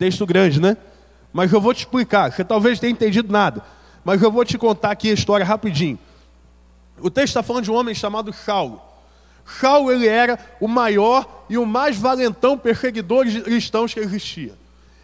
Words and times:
Texto 0.00 0.24
grande, 0.24 0.58
né? 0.58 0.78
Mas 1.30 1.52
eu 1.52 1.60
vou 1.60 1.74
te 1.74 1.80
explicar. 1.80 2.32
Você 2.32 2.42
talvez 2.42 2.80
tenha 2.80 2.90
entendido 2.90 3.30
nada. 3.30 3.62
Mas 4.02 4.22
eu 4.22 4.32
vou 4.32 4.46
te 4.46 4.56
contar 4.56 4.92
aqui 4.92 5.10
a 5.10 5.12
história 5.12 5.44
rapidinho. 5.44 5.98
O 6.98 7.10
texto 7.10 7.28
está 7.28 7.42
falando 7.42 7.64
de 7.64 7.70
um 7.70 7.74
homem 7.74 7.94
chamado 7.94 8.32
Saulo. 8.32 8.80
Saulo 9.60 9.92
ele 9.92 10.08
era 10.08 10.38
o 10.58 10.66
maior 10.66 11.44
e 11.50 11.58
o 11.58 11.66
mais 11.66 11.98
valentão 11.98 12.56
perseguidor 12.56 13.26
de 13.26 13.42
cristãos 13.42 13.92
que 13.92 14.00
existia. 14.00 14.54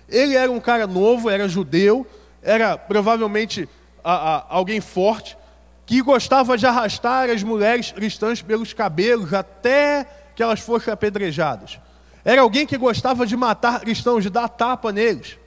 Ele 0.09 0.35
era 0.35 0.51
um 0.51 0.59
cara 0.59 0.87
novo, 0.87 1.29
era 1.29 1.47
judeu, 1.47 2.07
era 2.43 2.79
provavelmente 2.79 3.69
a, 4.03 4.15
a, 4.15 4.47
alguém 4.49 4.81
forte, 4.81 5.37
que 5.85 6.01
gostava 6.01 6.57
de 6.57 6.65
arrastar 6.65 7.29
as 7.29 7.43
mulheres 7.43 7.93
cristãs 7.93 8.41
pelos 8.41 8.73
cabelos 8.73 9.35
até 9.35 10.07
que 10.35 10.43
elas 10.43 10.61
fossem 10.61 10.91
apedrejadas. 10.91 11.79
Era 12.27 12.43
alguém 12.43 12.67
que 12.67 12.77
gostava 12.77 13.25
de 13.25 13.37
matar 13.37 13.79
cristãos, 13.79 14.25
de 14.25 14.31
dar 14.31 14.49
tapa 14.49 14.91
neles. 14.91 15.39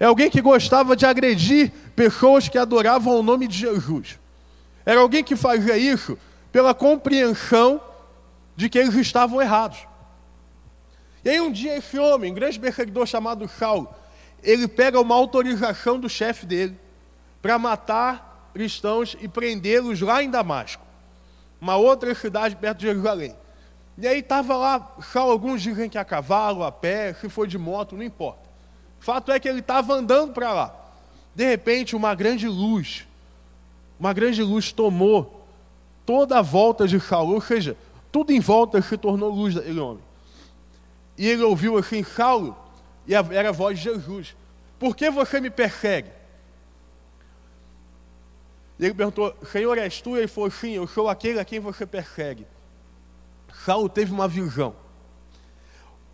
É 0.00 0.06
alguém 0.06 0.30
que 0.30 0.40
gostava 0.40 0.96
de 0.96 1.04
agredir 1.04 1.70
pessoas 1.94 2.48
que 2.48 2.56
adoravam 2.56 3.20
o 3.20 3.22
nome 3.22 3.46
de 3.46 3.58
Jesus. 3.58 4.18
Era 4.86 5.00
alguém 5.00 5.22
que 5.22 5.36
fazia 5.36 5.76
isso 5.76 6.18
pela 6.50 6.72
compreensão 6.72 7.78
de 8.56 8.70
que 8.70 8.78
eles 8.78 8.94
estavam 8.94 9.42
errados. 9.42 9.80
E 11.22 11.28
aí 11.28 11.38
um 11.38 11.52
dia 11.52 11.76
esse 11.76 11.98
homem, 11.98 12.32
um 12.32 12.34
grande 12.34 12.58
perseguidor 12.58 13.06
chamado 13.06 13.46
Saulo, 13.46 13.94
ele 14.42 14.66
pega 14.66 14.98
uma 14.98 15.14
autorização 15.14 16.00
do 16.00 16.08
chefe 16.08 16.46
dele 16.46 16.80
para 17.42 17.58
matar 17.58 18.48
cristãos 18.54 19.14
e 19.20 19.28
prendê-los 19.28 20.00
lá 20.00 20.22
em 20.22 20.30
Damasco, 20.30 20.82
uma 21.60 21.76
outra 21.76 22.14
cidade 22.14 22.56
perto 22.56 22.78
de 22.78 22.86
Jerusalém. 22.86 23.41
E 23.98 24.06
aí 24.06 24.20
estava 24.20 24.56
lá, 24.56 24.96
alguns 25.14 25.62
dizem 25.62 25.88
que 25.88 25.98
a 25.98 26.04
cavalo, 26.04 26.64
a 26.64 26.72
pé, 26.72 27.12
se 27.14 27.28
foi 27.28 27.46
de 27.46 27.58
moto, 27.58 27.96
não 27.96 28.02
importa. 28.02 28.40
Fato 29.00 29.30
é 29.30 29.38
que 29.38 29.48
ele 29.48 29.60
estava 29.60 29.94
andando 29.94 30.32
para 30.32 30.52
lá. 30.52 30.74
De 31.34 31.44
repente, 31.44 31.94
uma 31.94 32.14
grande 32.14 32.48
luz, 32.48 33.06
uma 33.98 34.12
grande 34.12 34.42
luz 34.42 34.72
tomou 34.72 35.46
toda 36.06 36.38
a 36.38 36.42
volta 36.42 36.86
de 36.86 36.98
Saulo, 37.00 37.34
ou 37.34 37.40
seja, 37.40 37.76
tudo 38.10 38.32
em 38.32 38.40
volta 38.40 38.80
se 38.80 38.96
tornou 38.96 39.30
luz 39.30 39.54
daquele 39.54 39.80
homem. 39.80 40.02
E 41.16 41.28
ele 41.28 41.42
ouviu 41.42 41.76
assim, 41.76 42.02
Saulo, 42.02 42.56
e 43.06 43.14
era 43.14 43.50
a 43.50 43.52
voz 43.52 43.78
de 43.78 43.84
Jesus: 43.84 44.34
Por 44.78 44.96
que 44.96 45.10
você 45.10 45.40
me 45.40 45.50
persegue? 45.50 46.10
E 48.78 48.84
ele 48.84 48.94
perguntou: 48.94 49.34
Senhor, 49.50 49.76
és 49.78 50.00
tu? 50.00 50.16
E 50.16 50.20
ele 50.20 50.28
falou: 50.28 50.50
Sim, 50.50 50.72
eu 50.72 50.86
sou 50.86 51.08
aquele 51.08 51.38
a 51.38 51.44
quem 51.44 51.60
você 51.60 51.86
persegue. 51.86 52.46
Saulo 53.64 53.88
teve 53.88 54.12
uma 54.12 54.26
visão. 54.26 54.74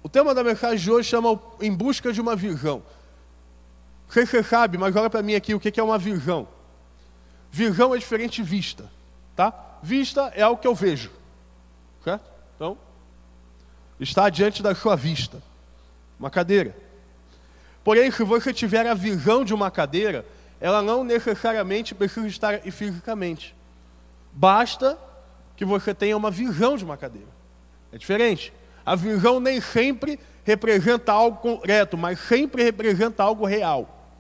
O 0.03 0.09
tema 0.09 0.35
da 0.35 0.45
mensagem 0.45 0.79
de 0.79 0.91
hoje 0.91 1.09
chama 1.09 1.41
Em 1.61 1.73
Busca 1.73 2.13
de 2.13 2.21
uma 2.21 2.37
Visão. 2.37 2.83
Sei 4.11 4.25
se 4.25 4.33
você 4.33 4.43
sabe, 4.43 4.79
mas 4.79 4.95
olha 4.97 5.11
para 5.11 5.23
mim 5.23 5.35
aqui 5.35 5.55
o 5.55 5.61
que 5.61 5.79
é 5.79 5.83
uma 5.83 5.99
visão. 5.99 6.49
Visão 7.51 7.95
é 7.95 7.99
diferente 7.99 8.43
de 8.43 8.49
vista. 8.49 8.85
Tá? 9.37 9.53
Vista 9.83 10.33
é 10.35 10.43
algo 10.43 10.61
que 10.61 10.67
eu 10.67 10.75
vejo. 10.75 11.11
Certo? 12.03 12.25
Então, 12.57 12.79
está 14.01 14.29
diante 14.31 14.63
da 14.63 14.75
sua 14.75 14.97
vista. 14.97 15.43
Uma 16.19 16.31
cadeira. 16.31 16.75
Porém, 17.85 18.11
se 18.11 18.25
você 18.25 18.53
tiver 18.53 18.87
a 18.87 18.95
visão 18.95 19.45
de 19.45 19.55
uma 19.55 19.71
cadeira, 19.71 20.25
ela 20.61 20.83
não 20.83 21.05
necessariamente 21.05 21.95
precisa 21.95 22.27
estar 22.27 22.61
fisicamente. 22.61 23.55
Basta 24.33 24.99
que 25.59 25.65
você 25.65 25.93
tenha 25.93 26.17
uma 26.17 26.31
visão 26.31 26.77
de 26.77 26.85
uma 26.85 26.97
cadeira. 26.97 27.27
É 27.93 27.99
diferente. 27.99 28.53
A 28.87 28.95
visão 28.95 29.41
nem 29.41 29.61
sempre 29.61 30.19
representa 30.45 31.13
algo 31.13 31.39
concreto, 31.39 31.99
mas 31.99 32.21
sempre 32.21 32.63
representa 32.63 33.25
algo 33.25 33.45
real. 33.45 34.15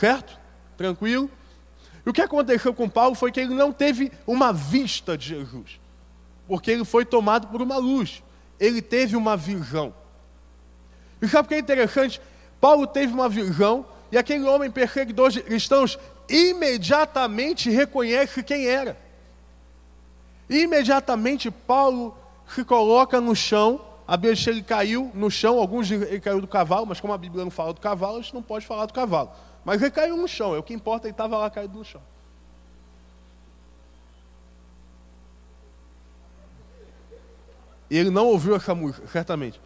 Certo? 0.00 0.36
Tranquilo? 0.76 1.30
E 2.04 2.10
o 2.10 2.12
que 2.12 2.20
aconteceu 2.20 2.74
com 2.74 2.88
Paulo 2.88 3.14
foi 3.14 3.30
que 3.30 3.38
ele 3.38 3.54
não 3.54 3.72
teve 3.72 4.10
uma 4.26 4.52
vista 4.52 5.16
de 5.16 5.28
Jesus, 5.28 5.78
porque 6.48 6.72
ele 6.72 6.84
foi 6.84 7.04
tomado 7.04 7.46
por 7.46 7.62
uma 7.62 7.76
luz. 7.76 8.20
Ele 8.58 8.82
teve 8.82 9.14
uma 9.14 9.36
visão. 9.36 9.94
E 11.20 11.28
sabe 11.28 11.46
o 11.46 11.48
que 11.48 11.54
é 11.54 11.58
interessante? 11.60 12.20
Paulo 12.60 12.84
teve 12.84 13.12
uma 13.12 13.28
visão 13.28 13.86
e 14.10 14.18
aquele 14.18 14.44
homem 14.44 14.72
perseguidor 14.72 15.30
de 15.30 15.40
cristãos 15.40 15.96
imediatamente 16.28 17.70
reconhece 17.70 18.42
quem 18.42 18.66
era. 18.66 18.96
Imediatamente 20.56 21.50
Paulo 21.50 22.16
se 22.54 22.64
coloca 22.64 23.20
no 23.20 23.34
chão. 23.34 23.80
A 24.06 24.16
Bíblia 24.16 24.34
diz 24.34 24.44
que 24.44 24.50
ele 24.50 24.62
caiu 24.62 25.10
no 25.14 25.30
chão, 25.30 25.58
alguns 25.58 25.86
dizem 25.86 26.06
que 26.06 26.14
ele 26.14 26.20
caiu 26.20 26.40
do 26.40 26.46
cavalo, 26.46 26.86
mas 26.86 27.00
como 27.00 27.12
a 27.12 27.18
Bíblia 27.18 27.44
não 27.44 27.50
fala 27.50 27.72
do 27.72 27.80
cavalo, 27.80 28.18
a 28.18 28.20
gente 28.20 28.34
não 28.34 28.42
pode 28.42 28.66
falar 28.66 28.86
do 28.86 28.92
cavalo. 28.92 29.30
Mas 29.64 29.80
ele 29.80 29.90
caiu 29.90 30.16
no 30.16 30.28
chão, 30.28 30.54
é 30.54 30.58
o 30.58 30.62
que 30.62 30.74
importa, 30.74 31.06
ele 31.06 31.12
estava 31.12 31.38
lá 31.38 31.48
caído 31.48 31.78
no 31.78 31.84
chão. 31.84 32.02
E 37.88 37.96
ele 37.96 38.10
não 38.10 38.26
ouviu 38.26 38.56
essa 38.56 38.74
música, 38.74 39.06
certamente. 39.06 39.60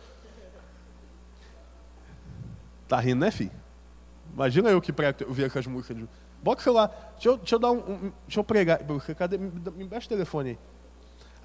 Tá 2.89 2.99
rindo, 3.01 3.21
né, 3.21 3.31
filho? 3.31 3.53
Imagina 4.33 4.69
eu 4.69 4.81
que 4.81 4.93
prego 4.93 5.27
ouvir 5.29 5.45
essas 5.45 5.67
músicas. 5.67 5.97
Bota 6.43 6.61
o 6.61 6.65
celular. 6.65 7.13
Deixa 7.15 7.29
eu, 7.29 7.37
deixa 7.37 7.55
eu 7.55 7.59
dar 7.59 7.71
um, 7.71 7.79
um, 7.79 8.13
Deixa 8.27 8.41
eu 8.41 8.45
pregar. 8.45 8.81
Cadê? 9.17 9.39
Me, 9.39 9.51
me 9.51 9.85
o 9.85 10.09
telefone 10.09 10.51
aí. 10.51 10.59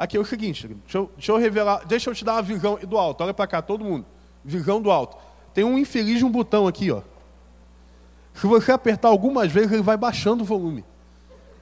Aqui 0.01 0.17
é 0.17 0.19
o 0.19 0.25
seguinte, 0.25 0.67
deixa 0.67 0.97
eu, 0.97 1.11
deixa 1.15 1.31
eu, 1.31 1.37
revelar, 1.37 1.85
deixa 1.85 2.09
eu 2.09 2.15
te 2.15 2.25
dar 2.25 2.33
uma 2.33 2.41
visão 2.41 2.75
do 2.75 2.97
alto. 2.97 3.23
Olha 3.23 3.35
para 3.35 3.45
cá, 3.45 3.61
todo 3.61 3.85
mundo. 3.85 4.03
Visão 4.43 4.81
do 4.81 4.89
alto. 4.89 5.15
Tem 5.53 5.63
um 5.63 5.77
infeliz 5.77 6.23
um 6.23 6.29
botão 6.31 6.67
aqui, 6.67 6.89
ó. 6.89 7.03
Se 8.33 8.47
você 8.47 8.71
apertar 8.71 9.09
algumas 9.09 9.51
vezes, 9.51 9.71
ele 9.71 9.83
vai 9.83 9.95
baixando 9.95 10.41
o 10.41 10.43
volume. 10.43 10.83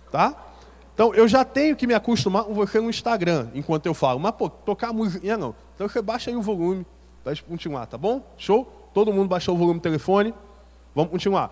Tá? 0.09 0.33
Então, 0.93 1.13
eu 1.13 1.27
já 1.27 1.43
tenho 1.43 1.75
que 1.75 1.85
me 1.85 1.93
acostumar 1.93 2.45
com 2.45 2.53
você 2.53 2.79
no 2.79 2.89
Instagram, 2.89 3.49
enquanto 3.53 3.87
eu 3.87 3.93
falo. 3.93 4.21
Mas, 4.21 4.31
pô, 4.31 4.49
tocar 4.49 4.93
música, 4.93 5.37
não. 5.37 5.53
Então, 5.75 5.89
você 5.89 6.01
baixa 6.01 6.31
aí 6.31 6.37
o 6.37 6.41
volume 6.41 6.85
para 7.25 7.35
continuar, 7.41 7.87
tá 7.87 7.97
bom? 7.97 8.25
Show? 8.37 8.89
Todo 8.93 9.11
mundo 9.11 9.27
baixou 9.27 9.53
o 9.53 9.57
volume 9.57 9.81
do 9.81 9.83
telefone. 9.83 10.33
Vamos 10.95 11.11
continuar. 11.11 11.51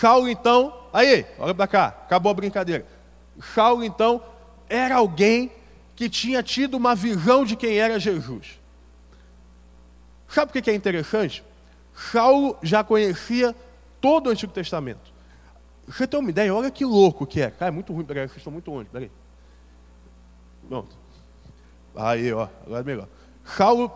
Saulo, 0.00 0.28
então, 0.28 0.72
aí, 0.92 1.26
olha 1.36 1.52
para 1.52 1.66
cá, 1.66 1.86
acabou 1.86 2.30
a 2.30 2.34
brincadeira. 2.34 2.86
Saulo, 3.56 3.82
então, 3.82 4.22
era 4.68 4.94
alguém 4.94 5.57
que 5.98 6.08
tinha 6.08 6.44
tido 6.44 6.76
uma 6.76 6.94
visão 6.94 7.44
de 7.44 7.56
quem 7.56 7.76
era 7.76 7.98
Jesus. 7.98 8.56
Sabe 10.28 10.56
o 10.56 10.62
que 10.62 10.70
é 10.70 10.72
interessante? 10.72 11.42
Saulo 11.92 12.56
já 12.62 12.84
conhecia 12.84 13.52
todo 14.00 14.28
o 14.28 14.30
Antigo 14.30 14.52
Testamento. 14.52 15.00
Você 15.88 16.06
tem 16.06 16.20
uma 16.20 16.30
ideia? 16.30 16.54
Olha 16.54 16.70
que 16.70 16.84
louco 16.84 17.26
que 17.26 17.40
é. 17.40 17.50
Cara, 17.50 17.70
é 17.70 17.72
muito 17.72 17.92
ruim. 17.92 18.04
Peraí, 18.04 18.28
vocês 18.28 18.36
estão 18.36 18.52
muito 18.52 18.70
longe. 18.70 18.88
Peraí. 18.92 19.10
Pronto. 20.68 20.94
Aí, 21.96 22.32
ó. 22.32 22.48
Agora 22.64 22.80
é 22.80 22.84
melhor. 22.84 23.08
Saulo, 23.56 23.90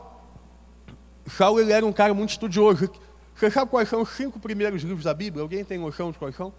Saulo 1.29 1.61
ele 1.61 1.73
era 1.73 1.87
um 1.87 1.93
cara 1.93 2.13
muito 2.13 2.31
estudioso. 2.31 2.91
Você 3.37 3.49
sabe 3.49 3.71
quais 3.71 3.89
são 3.89 4.03
os 4.03 4.09
cinco 4.09 4.41
primeiros 4.41 4.83
livros 4.83 5.05
da 5.05 5.15
Bíblia? 5.15 5.41
Alguém 5.41 5.65
tem 5.65 5.79
noção 5.79 6.11
de 6.11 6.19
quais 6.19 6.35
são? 6.35 6.53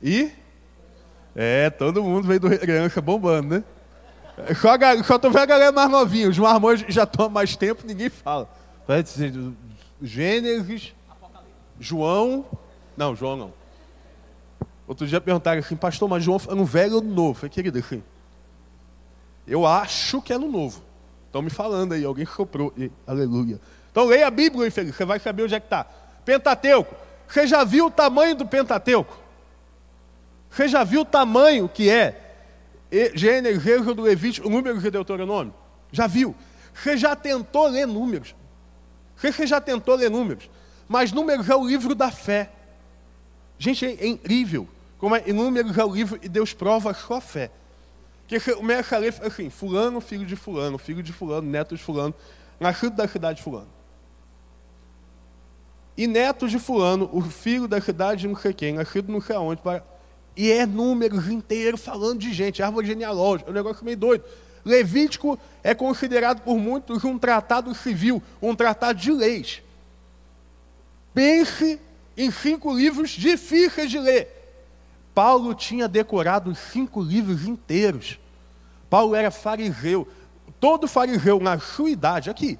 E 0.00 0.45
é, 1.36 1.68
todo 1.68 2.02
mundo 2.02 2.26
veio 2.26 2.40
do 2.40 2.58
criança 2.58 3.02
bombando, 3.02 3.56
né? 3.56 3.64
Só, 4.58 4.74
a, 4.74 5.04
só 5.04 5.18
tô 5.18 5.28
vendo 5.28 5.42
a 5.42 5.46
galera 5.46 5.72
mais 5.72 5.90
novinha. 5.90 6.30
Os 6.30 6.38
marmões 6.38 6.82
já 6.88 7.02
há 7.18 7.28
mais 7.28 7.56
tempo, 7.56 7.86
ninguém 7.86 8.08
fala. 8.08 8.48
Gênesis, 10.02 10.94
João. 11.78 12.44
Não, 12.96 13.14
João 13.14 13.36
não. 13.36 13.52
Outro 14.88 15.06
dia 15.06 15.20
perguntaram 15.20 15.58
assim, 15.58 15.76
pastor, 15.76 16.08
mas 16.08 16.24
João 16.24 16.40
é 16.48 16.54
no 16.54 16.64
velho 16.64 16.96
ou 16.96 17.02
no 17.02 17.12
novo? 17.12 17.30
Eu 17.30 17.34
falei, 17.34 17.50
querido, 17.50 17.78
assim, 17.78 18.02
eu 19.46 19.66
acho 19.66 20.22
que 20.22 20.32
é 20.32 20.38
no 20.38 20.50
novo. 20.50 20.82
Estão 21.26 21.42
me 21.42 21.50
falando 21.50 21.92
aí, 21.92 22.04
alguém 22.04 22.24
soprou. 22.24 22.72
E, 22.78 22.90
aleluia. 23.06 23.60
Então 23.92 24.06
leia 24.06 24.26
a 24.26 24.30
Bíblia, 24.30 24.68
infeliz, 24.68 24.94
você 24.94 25.04
vai 25.04 25.18
saber 25.18 25.42
onde 25.42 25.54
é 25.54 25.60
que 25.60 25.66
está. 25.66 25.84
Pentateuco. 26.24 26.94
Você 27.28 27.46
já 27.46 27.64
viu 27.64 27.86
o 27.86 27.90
tamanho 27.90 28.34
do 28.34 28.46
Pentateuco? 28.46 29.25
Você 30.50 30.68
já 30.68 30.84
viu 30.84 31.02
o 31.02 31.04
tamanho 31.04 31.68
que 31.68 31.90
é 31.90 32.22
Gênesis, 33.14 33.66
Êxodo, 33.66 34.02
Levítico, 34.02 34.48
Números 34.48 34.84
e 34.84 34.90
Deuteronômio? 34.90 35.54
Já 35.92 36.06
viu? 36.06 36.34
Você 36.74 36.96
já 36.96 37.16
tentou 37.16 37.66
ler 37.68 37.86
números? 37.86 38.34
Você 39.16 39.46
já 39.46 39.60
tentou 39.60 39.94
ler 39.94 40.10
números? 40.10 40.48
Mas 40.88 41.12
números 41.12 41.48
é 41.48 41.56
o 41.56 41.66
livro 41.66 41.94
da 41.94 42.10
fé. 42.10 42.50
Gente, 43.58 43.84
é 43.86 44.06
incrível. 44.06 44.68
Como 44.98 45.16
é, 45.16 45.20
números 45.32 45.76
é 45.76 45.84
o 45.84 45.94
livro 45.94 46.18
e 46.22 46.28
Deus 46.28 46.52
prova 46.52 46.90
a 46.90 46.94
sua 46.94 47.20
fé. 47.20 47.50
Que 48.28 48.38
começa 48.40 48.96
a 48.96 48.98
ler 48.98 49.14
assim, 49.22 49.50
fulano, 49.50 50.00
filho 50.00 50.26
de 50.26 50.36
fulano, 50.36 50.78
filho 50.78 51.02
de 51.02 51.12
fulano, 51.12 51.48
neto 51.48 51.76
de 51.76 51.82
fulano, 51.82 52.14
nascido 52.58 52.96
da 52.96 53.06
cidade 53.06 53.38
de 53.38 53.42
fulano. 53.42 53.68
E 55.96 56.06
neto 56.06 56.48
de 56.48 56.58
fulano, 56.58 57.08
o 57.12 57.22
filho 57.22 57.66
da 57.66 57.80
cidade 57.80 58.22
de 58.22 58.28
não 58.28 58.36
sei 58.36 58.52
quem, 58.52 58.74
nascido 58.74 59.10
não 59.10 59.20
sei 59.20 59.36
aonde, 59.36 59.62
para 59.62 59.82
e 60.36 60.52
é 60.52 60.66
números 60.66 61.28
inteiros 61.28 61.80
falando 61.80 62.20
de 62.20 62.32
gente, 62.32 62.62
árvore 62.62 62.86
genealógica, 62.86 63.48
é 63.48 63.52
um 63.52 63.54
negócio 63.54 63.84
meio 63.84 63.96
doido. 63.96 64.24
Levítico 64.64 65.38
é 65.62 65.74
considerado 65.74 66.42
por 66.42 66.58
muitos 66.58 67.04
um 67.04 67.18
tratado 67.18 67.74
civil, 67.74 68.22
um 68.42 68.54
tratado 68.54 68.98
de 68.98 69.10
leis. 69.12 69.62
Pense 71.14 71.80
em 72.16 72.30
cinco 72.30 72.74
livros 72.74 73.10
difíceis 73.10 73.90
de 73.90 73.98
ler. 73.98 74.28
Paulo 75.14 75.54
tinha 75.54 75.88
decorado 75.88 76.54
cinco 76.54 77.00
livros 77.00 77.46
inteiros. 77.46 78.18
Paulo 78.90 79.14
era 79.14 79.30
fariseu. 79.30 80.06
Todo 80.60 80.88
fariseu, 80.88 81.40
na 81.40 81.58
sua 81.58 81.90
idade, 81.90 82.28
aqui, 82.28 82.58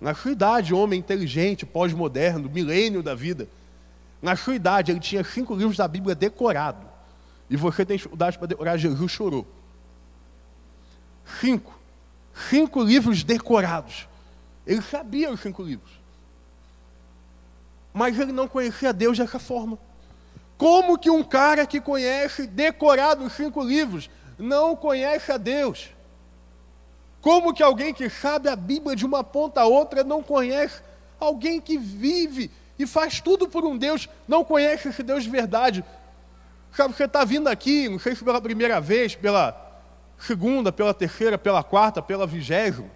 na 0.00 0.14
sua 0.14 0.32
idade, 0.32 0.74
homem 0.74 0.98
inteligente, 0.98 1.64
pós-moderno, 1.64 2.50
milênio 2.50 3.02
da 3.02 3.14
vida, 3.14 3.48
na 4.20 4.36
sua 4.36 4.54
idade, 4.54 4.90
ele 4.90 5.00
tinha 5.00 5.22
cinco 5.22 5.54
livros 5.54 5.76
da 5.76 5.86
Bíblia 5.86 6.14
decorados. 6.14 6.95
E 7.48 7.56
você 7.56 7.84
tem 7.84 7.96
dificuldade 7.96 8.38
para 8.38 8.46
decorar, 8.46 8.76
Jesus 8.76 9.10
chorou. 9.10 9.46
Cinco. 11.40 11.78
Cinco 12.50 12.82
livros 12.82 13.22
decorados. 13.22 14.06
Ele 14.66 14.82
sabia 14.82 15.30
os 15.30 15.40
cinco 15.40 15.62
livros. 15.62 15.92
Mas 17.94 18.18
ele 18.18 18.32
não 18.32 18.48
conhecia 18.48 18.92
Deus 18.92 19.16
dessa 19.16 19.38
forma. 19.38 19.78
Como 20.58 20.98
que 20.98 21.10
um 21.10 21.22
cara 21.22 21.66
que 21.66 21.80
conhece 21.80 22.46
decorado 22.46 23.24
os 23.24 23.32
cinco 23.34 23.62
livros 23.62 24.10
não 24.38 24.74
conhece 24.74 25.30
a 25.30 25.36
Deus? 25.36 25.90
Como 27.20 27.52
que 27.52 27.62
alguém 27.62 27.92
que 27.92 28.08
sabe 28.08 28.48
a 28.48 28.56
Bíblia 28.56 28.94
de 28.94 29.04
uma 29.04 29.24
ponta 29.24 29.60
a 29.60 29.66
outra 29.66 30.04
não 30.04 30.22
conhece 30.22 30.80
alguém 31.18 31.60
que 31.60 31.76
vive 31.78 32.50
e 32.78 32.86
faz 32.86 33.20
tudo 33.20 33.48
por 33.48 33.64
um 33.64 33.76
Deus, 33.76 34.08
não 34.28 34.44
conhece 34.44 34.88
esse 34.88 35.02
Deus 35.02 35.24
de 35.24 35.30
verdade? 35.30 35.84
Sabe, 36.76 36.94
você 36.94 37.04
está 37.04 37.24
vindo 37.24 37.48
aqui, 37.48 37.88
não 37.88 37.98
sei 37.98 38.14
se 38.14 38.22
pela 38.22 38.38
primeira 38.38 38.78
vez, 38.82 39.14
pela 39.14 39.56
segunda, 40.18 40.70
pela 40.70 40.92
terceira, 40.92 41.38
pela 41.38 41.62
quarta, 41.62 42.02
pela 42.02 42.26
vigésima, 42.26 42.90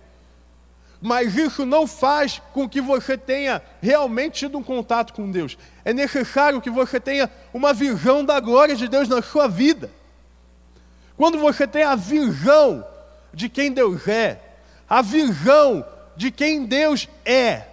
mas 1.00 1.35
isso 1.35 1.65
não 1.65 1.87
faz 1.87 2.43
com 2.53 2.69
que 2.69 2.79
você 2.79 3.17
tenha 3.17 3.62
realmente 3.81 4.41
tido 4.41 4.59
um 4.59 4.62
contato 4.62 5.15
com 5.15 5.31
Deus. 5.31 5.56
É 5.82 5.94
necessário 5.94 6.61
que 6.61 6.69
você 6.69 7.00
tenha 7.00 7.31
uma 7.55 7.73
visão 7.73 8.23
da 8.23 8.38
glória 8.38 8.77
de 8.77 8.87
Deus 8.87 9.09
na 9.09 9.23
sua 9.23 9.49
vida. 9.49 9.91
Quando 11.17 11.38
você 11.38 11.67
tem 11.67 11.83
a 11.83 11.97
visão 11.97 12.85
de 13.33 13.49
quem 13.49 13.73
Deus 13.73 14.06
é, 14.06 14.41
a 14.87 15.00
visão 15.00 15.87
de 16.15 16.31
quem 16.31 16.67
Deus 16.67 17.09
é, 17.25 17.65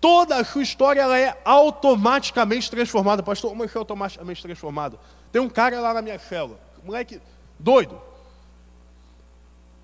toda 0.00 0.36
a 0.36 0.44
sua 0.44 0.62
história 0.62 1.00
ela 1.00 1.18
é 1.18 1.36
automaticamente 1.44 2.70
transformada. 2.70 3.24
Pastor, 3.24 3.50
como 3.50 3.64
é 3.64 3.68
que 3.68 3.76
é 3.76 3.80
automaticamente 3.80 4.40
transformada? 4.40 4.96
Tem 5.36 5.42
um 5.42 5.50
cara 5.50 5.78
lá 5.80 5.92
na 5.92 6.00
minha 6.00 6.18
célula, 6.18 6.58
moleque 6.82 7.20
doido. 7.58 8.00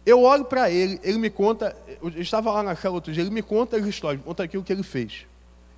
Eu 0.06 0.22
olho 0.22 0.46
para 0.46 0.70
ele, 0.70 0.98
ele 1.02 1.18
me 1.18 1.28
conta, 1.28 1.76
eu 2.00 2.08
estava 2.22 2.50
lá 2.50 2.62
na 2.62 2.74
célula 2.74 2.96
outro 2.96 3.12
dia, 3.12 3.22
ele 3.22 3.28
me 3.28 3.42
conta 3.42 3.76
as 3.76 3.84
histórias, 3.84 4.24
conta 4.24 4.44
aquilo 4.44 4.64
que 4.64 4.72
ele 4.72 4.82
fez. 4.82 5.26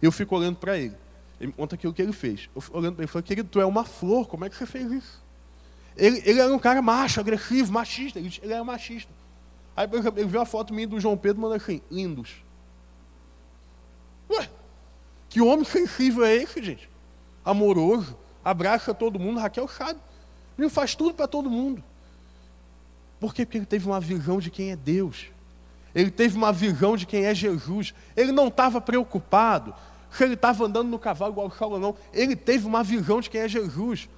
Eu 0.01 0.13
fico 0.13 0.37
olhando 0.37 0.59
para 0.59 0.79
ele, 0.79 0.95
ele 1.41 1.49
me 1.49 1.53
conta 1.55 1.75
aquilo 1.75 1.93
que 1.93 2.01
ele 2.01 2.13
fez. 2.13 2.49
Eu 2.55 2.61
fico 2.61 2.79
olhando 2.79 2.95
para 2.95 3.03
ele 3.03 3.11
e 3.11 3.13
falo, 3.13 3.25
querido, 3.25 3.49
tu 3.49 3.61
é 3.61 3.67
uma 3.67 3.85
flor, 3.85 4.29
como 4.29 4.45
é 4.45 4.49
que 4.49 4.55
você 4.55 4.65
fez 4.65 4.93
isso? 4.93 5.21
Ele, 5.97 6.23
ele 6.25 6.39
era 6.39 6.55
um 6.55 6.59
cara 6.61 6.81
macho, 6.81 7.19
agressivo, 7.19 7.73
machista, 7.73 8.21
ele, 8.21 8.33
ele 8.45 8.53
era 8.53 8.63
machista. 8.63 9.11
Aí, 9.77 9.89
por 9.89 9.99
exemplo, 9.99 10.21
ele 10.21 10.29
viu 10.29 10.41
a 10.41 10.47
foto 10.47 10.73
minha 10.73 10.87
do 10.87 11.01
João 11.01 11.17
Pedro, 11.17 11.43
mandou 11.43 11.57
assim, 11.57 11.83
lindos. 11.91 12.31
Ué, 14.31 14.49
que 15.29 15.41
homem 15.41 15.65
sensível 15.65 16.25
é 16.25 16.33
esse, 16.37 16.63
gente? 16.63 16.89
Amoroso, 17.45 18.17
abraça 18.45 18.93
todo 18.93 19.19
mundo, 19.19 19.41
Raquel 19.41 19.67
sabe. 19.69 19.99
Ele 20.59 20.69
faz 20.69 20.95
tudo 20.95 21.15
para 21.15 21.27
todo 21.27 21.51
mundo. 21.51 21.83
Por 23.19 23.35
quê? 23.35 23.45
Porque 23.45 23.59
ele 23.59 23.67
teve 23.67 23.87
uma 23.87 24.01
visão 24.01 24.39
de 24.39 24.51
quem 24.51 24.71
é 24.71 24.77
Deus. 24.77 25.27
Ele 25.95 26.11
teve 26.11 26.37
uma 26.37 26.53
visão 26.53 26.97
de 26.97 27.07
quem 27.07 27.25
é 27.25 27.35
Jesus. 27.35 27.95
Ele 28.17 28.33
não 28.33 28.49
estava 28.49 28.81
preocupado 28.81 29.75
se 30.11 30.23
ele 30.23 30.35
estava 30.35 30.65
andando 30.65 30.89
no 30.89 30.99
cavalo 30.99 31.33
igual 31.33 31.79
não. 31.79 31.97
Ele 32.13 32.37
teve 32.37 32.67
uma 32.67 32.83
visão 32.83 33.21
de 33.21 33.31
quem 33.31 33.41
é 33.41 33.49
Jesus. 33.49 34.09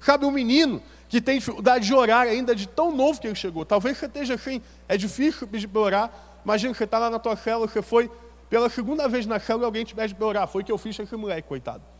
Sabe, 0.00 0.24
um 0.24 0.30
menino 0.30 0.82
que 1.08 1.20
tem 1.20 1.38
dificuldade 1.38 1.86
de 1.86 1.94
orar 1.94 2.26
ainda 2.26 2.54
de 2.54 2.66
tão 2.66 2.94
novo 2.94 3.20
que 3.20 3.26
ele 3.26 3.34
chegou. 3.34 3.64
Talvez 3.64 3.96
você 3.96 4.06
esteja 4.06 4.34
assim, 4.34 4.60
é 4.88 4.96
difícil 4.96 5.46
pedir 5.46 5.68
para 5.68 5.80
orar. 5.80 6.10
Imagina 6.44 6.72
que 6.72 6.78
você 6.78 6.84
está 6.84 6.98
lá 6.98 7.08
na 7.08 7.18
tua 7.18 7.36
célula, 7.36 7.68
você 7.68 7.82
foi 7.82 8.10
pela 8.50 8.68
segunda 8.68 9.08
vez 9.08 9.26
na 9.26 9.38
célula 9.38 9.64
e 9.64 9.66
alguém 9.66 9.84
te 9.84 9.94
pede 9.94 10.14
para 10.14 10.26
orar. 10.26 10.48
Foi 10.48 10.62
o 10.62 10.64
que 10.64 10.72
eu 10.72 10.78
fiz 10.78 10.96
com 10.96 11.02
esse 11.02 11.16
moleque, 11.16 11.48
coitado. 11.48 11.93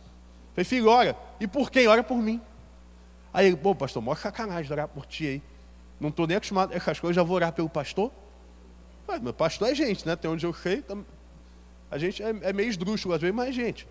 Falei, 0.55 0.65
filho, 0.65 0.87
ora. 0.87 1.15
E 1.39 1.45
por 1.45 1.69
quem? 1.69 1.85
Ora 1.87 2.01
por 2.01 2.17
mim. 2.17 2.41
Aí 3.33 3.47
ele, 3.47 3.57
pô, 3.57 3.75
pastor, 3.75 4.01
mostra 4.01 4.31
sacanagem 4.31 4.71
orar 4.71 4.87
por 4.87 5.05
ti 5.05 5.27
aí. 5.27 5.41
Não 5.99 6.07
estou 6.07 6.25
nem 6.25 6.37
acostumado 6.37 6.71
a 6.71 6.75
essas 6.75 6.97
coisas, 6.97 7.15
já 7.15 7.23
vou 7.23 7.35
orar 7.35 7.51
pelo 7.51 7.69
pastor. 7.69 8.09
Mas 9.05 9.21
meu 9.21 9.33
pastor 9.33 9.69
é 9.69 9.75
gente, 9.75 10.05
né? 10.05 10.13
Até 10.13 10.29
onde 10.29 10.45
eu 10.45 10.53
sei, 10.53 10.83
a 11.91 11.97
gente 11.97 12.23
é, 12.23 12.29
é 12.29 12.53
meio 12.53 12.69
esdrúxulo, 12.69 13.13
às 13.13 13.21
vezes, 13.21 13.35
mas 13.35 13.49
é 13.49 13.51
gente. 13.51 13.85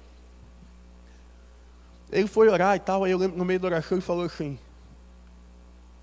Ele 2.11 2.27
foi 2.27 2.49
orar 2.49 2.77
e 2.77 2.81
tal, 2.81 3.05
aí 3.05 3.13
eu 3.13 3.19
lembro 3.19 3.37
no 3.37 3.45
meio 3.45 3.61
da 3.61 3.67
oração 3.67 3.97
ele 3.97 4.05
falou 4.05 4.25
assim, 4.25 4.59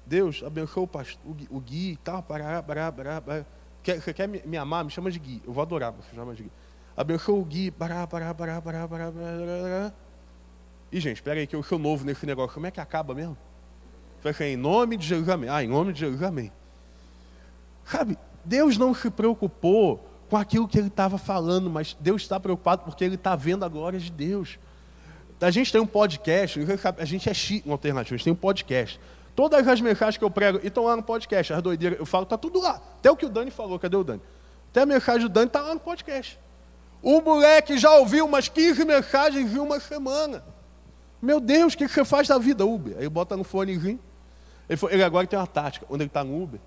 Deus 0.05 0.43
abençoe 0.45 0.83
o, 0.83 0.87
pastor, 0.87 1.19
o, 1.49 1.59
Gui 1.59 1.93
e 1.93 1.97
tal, 1.97 2.21
parará, 2.21 2.61
parará, 2.61 2.91
parará. 2.91 3.45
Quer, 3.83 4.01
você 4.01 4.13
quer 4.13 4.27
me, 4.27 4.41
me, 4.45 4.57
amar? 4.57 4.83
Me 4.83 4.91
chama 4.91 5.09
de 5.09 5.17
Gui. 5.17 5.41
Eu 5.45 5.53
vou 5.53 5.61
adorar, 5.61 5.91
você 5.91 6.15
chama 6.15 6.35
de 6.35 6.43
Gui. 6.43 6.51
Abençoe 6.95 7.39
o 7.39 7.43
Gui, 7.43 7.71
parará, 7.71 8.05
parará, 8.05 8.33
parará, 8.33 8.61
parará, 8.61 8.87
parará, 8.87 9.11
parará. 9.11 9.93
E, 10.91 10.99
gente, 10.99 11.17
espera 11.17 11.39
aí 11.39 11.47
que 11.47 11.55
eu 11.55 11.63
sou 11.63 11.79
novo 11.79 12.05
nesse 12.05 12.25
negócio. 12.25 12.53
Como 12.53 12.67
é 12.67 12.71
que 12.71 12.79
acaba 12.79 13.13
mesmo? 13.13 13.37
Falei 14.21 14.35
assim, 14.35 14.43
em 14.45 14.57
nome 14.57 14.97
de 14.97 15.07
Jesus, 15.07 15.29
amém. 15.29 15.49
Ah, 15.49 15.63
em 15.63 15.67
nome 15.67 15.93
de 15.93 15.99
Jesus, 15.99 16.21
amém. 16.21 16.51
Sabe, 17.85 18.17
Deus 18.43 18.77
não 18.77 18.93
se 18.93 19.09
preocupou 19.09 20.05
com 20.29 20.37
aquilo 20.37 20.67
que 20.67 20.77
ele 20.77 20.87
estava 20.87 21.17
falando, 21.17 21.69
mas 21.69 21.95
Deus 21.99 22.21
está 22.21 22.39
preocupado 22.39 22.83
porque 22.83 23.03
ele 23.03 23.15
está 23.15 23.35
vendo 23.35 23.65
a 23.65 23.67
glória 23.67 23.99
de 23.99 24.11
Deus. 24.11 24.59
A 25.39 25.49
gente 25.49 25.71
tem 25.71 25.81
um 25.81 25.87
podcast, 25.87 26.59
a 26.97 27.05
gente 27.05 27.29
é 27.29 27.33
chi, 27.33 27.63
uma 27.65 27.73
alternativa, 27.73 28.13
a 28.13 28.17
gente 28.17 28.23
tem 28.25 28.33
um 28.33 28.35
podcast. 28.35 28.99
Todas 29.35 29.67
as 29.67 29.81
mensagens 29.81 30.17
que 30.17 30.23
eu 30.23 30.29
prego, 30.29 30.59
estão 30.63 30.83
lá 30.83 30.95
no 30.95 31.01
podcast, 31.01 31.53
as 31.53 31.61
doideiras, 31.63 31.97
eu 31.99 32.05
falo, 32.05 32.23
está 32.23 32.37
tudo 32.37 32.61
lá. 32.61 32.81
Até 32.99 33.09
o 33.09 33.15
que 33.15 33.25
o 33.25 33.29
Dani 33.29 33.49
falou, 33.49 33.79
cadê 33.79 33.95
o 33.95 34.03
Dani? 34.03 34.21
Até 34.69 34.81
a 34.81 34.85
mensagem 34.85 35.27
do 35.27 35.29
Dani 35.29 35.47
está 35.47 35.61
lá 35.61 35.73
no 35.73 35.79
podcast. 35.79 36.37
O 37.01 37.21
moleque 37.21 37.77
já 37.77 37.91
ouviu 37.95 38.25
umas 38.25 38.47
15 38.47 38.85
mensagens 38.85 39.51
em 39.51 39.57
uma 39.57 39.79
semana. 39.79 40.43
Meu 41.21 41.39
Deus, 41.39 41.73
o 41.73 41.77
que 41.77 41.87
você 41.87 42.03
faz 42.03 42.27
da 42.27 42.37
vida, 42.37 42.65
Uber? 42.65 42.95
Aí 42.97 43.07
bota 43.07 43.37
no 43.37 43.43
fonezinho. 43.43 43.99
Ele, 44.67 44.79
ele 44.89 45.03
agora 45.03 45.27
tem 45.27 45.37
uma 45.37 45.47
tática, 45.47 45.85
quando 45.85 46.01
ele 46.01 46.09
está 46.09 46.23
no 46.23 46.41
Uber, 46.41 46.59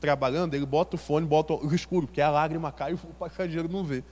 trabalhando, 0.00 0.54
ele 0.54 0.66
bota 0.66 0.96
o 0.96 0.98
fone, 0.98 1.24
bota 1.24 1.54
o 1.54 1.74
escuro, 1.74 2.06
porque 2.06 2.20
a 2.20 2.28
lágrima 2.28 2.70
cai 2.72 2.90
e 2.90 2.94
o 2.94 2.98
passageiro 3.18 3.68
não 3.68 3.84
vê. 3.84 4.02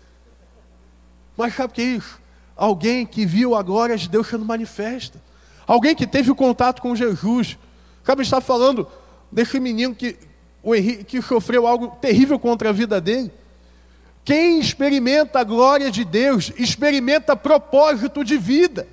Mas 1.36 1.54
sabe 1.54 1.72
o 1.72 1.74
que 1.74 1.82
é 1.82 1.84
isso? 1.84 2.20
Alguém 2.56 3.04
que 3.04 3.26
viu 3.26 3.54
a 3.54 3.62
glória 3.62 3.96
de 3.96 4.08
Deus 4.08 4.28
sendo 4.28 4.44
manifesta. 4.44 5.20
Alguém 5.66 5.94
que 5.94 6.06
teve 6.06 6.30
o 6.30 6.34
contato 6.34 6.80
com 6.80 6.94
Jesus. 6.94 7.58
Sabe, 8.04 8.22
está 8.22 8.40
falando 8.40 8.86
desse 9.30 9.58
menino 9.60 9.94
que, 9.94 10.16
o 10.62 10.74
Henrique, 10.74 11.04
que 11.04 11.22
sofreu 11.22 11.66
algo 11.66 11.88
terrível 12.00 12.38
contra 12.38 12.70
a 12.70 12.72
vida 12.72 13.00
dele. 13.00 13.30
Quem 14.24 14.60
experimenta 14.60 15.40
a 15.40 15.44
glória 15.44 15.90
de 15.90 16.04
Deus, 16.04 16.52
experimenta 16.56 17.34
propósito 17.34 18.22
de 18.24 18.36
vida. 18.36 18.86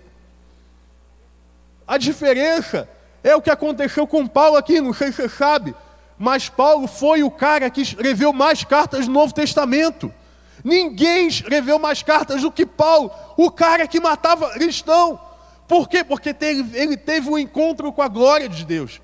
A 1.88 1.98
diferença 1.98 2.89
é 3.24 3.36
o 3.36 3.41
que 3.41 3.50
aconteceu 3.50 4.06
com 4.06 4.27
Paulo 4.27 4.58
aqui, 4.58 4.82
não 4.82 4.94
sei 4.94 5.08
se 5.08 5.22
você 5.22 5.29
sabe, 5.29 5.74
mas 6.17 6.50
Paulo 6.50 6.88
foi 6.88 7.24
o 7.24 7.32
cara 7.32 7.70
que 7.70 7.82
escreveu 7.82 8.34
mais 8.34 8.63
cartas 8.63 9.08
no 9.08 9.13
Novo 9.13 9.34
Testamento. 9.34 10.12
Ninguém 10.63 11.27
escreveu 11.27 11.79
mais 11.79 12.03
cartas 12.03 12.41
do 12.41 12.51
que 12.51 12.65
Paulo, 12.65 13.12
o 13.38 13.50
cara 13.50 13.88
que 13.88 14.00
matava 14.00 14.50
cristão. 14.51 15.20
Por 15.67 15.88
quê? 15.88 16.03
Porque 16.03 16.34
teve, 16.34 16.77
ele 16.77 16.98
teve 16.98 17.29
um 17.29 17.38
encontro 17.38 17.91
com 17.94 18.01
a 18.01 18.08
glória 18.08 18.50
de 18.50 18.65
Deus. 18.65 19.00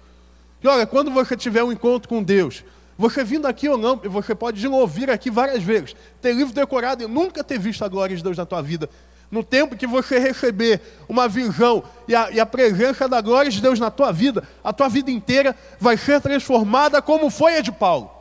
E 0.62 0.68
olha, 0.68 0.86
quando 0.86 1.12
você 1.12 1.38
tiver 1.38 1.64
um 1.64 1.72
encontro 1.72 2.10
com 2.10 2.22
Deus, 2.22 2.64
você 2.98 3.24
vindo 3.24 3.46
aqui 3.46 3.70
ou 3.70 3.78
não, 3.78 3.98
você 3.98 4.34
pode 4.36 4.66
ouvir 4.68 5.10
aqui 5.10 5.30
várias 5.30 5.64
vezes, 5.64 5.96
ter 6.22 6.34
livro 6.34 6.54
decorado 6.54 7.04
e 7.04 7.08
nunca 7.08 7.44
ter 7.44 7.60
visto 7.60 7.84
a 7.84 7.88
glória 7.88 8.16
de 8.16 8.24
Deus 8.24 8.38
na 8.38 8.46
tua 8.46 8.62
vida 8.62 8.90
no 9.34 9.44
tempo 9.44 9.76
que 9.76 9.88
você 9.88 10.20
receber 10.20 10.80
uma 11.10 11.28
visão 11.28 11.84
e 12.08 12.14
a, 12.14 12.30
e 12.30 12.40
a, 12.40 12.46
presença 12.46 13.10
da 13.10 13.20
glória 13.20 13.50
de 13.50 13.60
Deus 13.60 13.80
na 13.80 13.90
tua 13.90 14.12
vida, 14.12 14.48
a 14.64 14.72
tua 14.72 14.88
vida 14.88 15.10
inteira 15.10 15.58
vai 15.80 15.98
ser 15.98 16.22
transformada 16.22 17.02
como 17.02 17.32
foi 17.32 17.58
a 17.58 17.62
de 17.62 17.72
Paulo. 17.72 18.12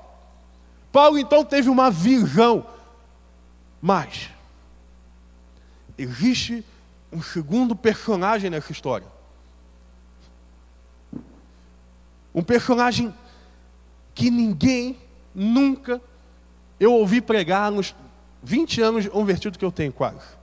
Paulo 0.90 1.18
então 1.18 1.44
teve 1.44 1.68
uma 1.68 1.90
visão, 1.90 2.66
mas 3.82 4.30
existe 5.98 6.64
um 7.12 7.22
segundo 7.22 7.76
personagem 7.76 8.48
nessa 8.48 8.72
história. 8.72 9.06
Um 12.34 12.42
personagem 12.42 13.12
que 14.14 14.30
ninguém 14.30 14.96
nunca 15.34 16.00
eu 16.80 16.94
ouvi 16.94 17.20
pregar 17.20 17.70
nos 17.70 17.94
20 18.42 18.80
anos 18.80 19.08
convertido 19.08 19.58
que 19.58 19.64
eu 19.64 19.70
tenho 19.70 19.92
quase. 19.92 20.41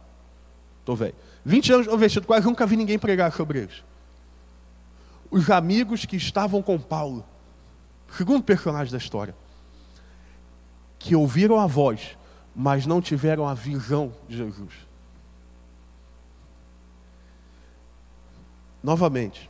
Estou 0.90 0.96
velho. 0.96 1.14
20 1.46 1.72
anos 1.74 1.88
quase 2.26 2.48
nunca 2.48 2.66
vi 2.66 2.76
ninguém 2.76 2.98
pregar 2.98 3.32
sobre 3.32 3.60
eles. 3.60 3.84
Os 5.30 5.48
amigos 5.52 6.04
que 6.04 6.16
estavam 6.16 6.64
com 6.64 6.80
Paulo. 6.80 7.24
Segundo 8.18 8.44
personagem 8.44 8.92
da 8.92 8.98
história. 8.98 9.36
que 10.98 11.16
ouviram 11.16 11.58
a 11.60 11.66
voz, 11.66 12.18
mas 12.54 12.86
não 12.86 13.02
tiveram 13.02 13.48
a 13.48 13.54
visão 13.54 14.14
de 14.28 14.36
Jesus. 14.36 14.74
Novamente, 18.84 19.50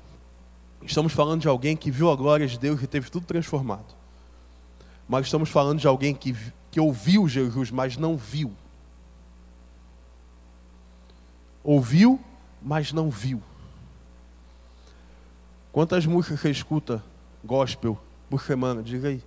estamos 0.83 1.11
falando 1.11 1.41
de 1.41 1.47
alguém 1.47 1.75
que 1.75 1.89
viu 1.89 2.11
a 2.11 2.15
glória 2.15 2.45
de 2.45 2.59
Deus 2.59 2.83
e 2.83 2.85
teve 2.85 3.09
tudo 3.09 3.25
transformado. 3.25 3.95
Mas 5.07 5.25
estamos 5.25 5.49
falando 5.49 5.79
de 5.79 5.87
alguém 5.87 6.13
que, 6.13 6.35
que 6.69 6.79
ouviu 6.79 7.27
Jesus, 7.27 7.71
mas 7.71 7.97
não 7.97 8.15
viu. 8.15 8.53
Ouviu, 11.63 12.19
mas 12.61 12.91
não 12.91 13.09
viu. 13.09 13.41
Quantas 15.71 16.05
músicas 16.05 16.39
você 16.39 16.49
escuta 16.49 17.03
gospel 17.43 17.97
por 18.29 18.41
semana? 18.41 18.81
Diga 18.81 19.09
aí. 19.09 19.21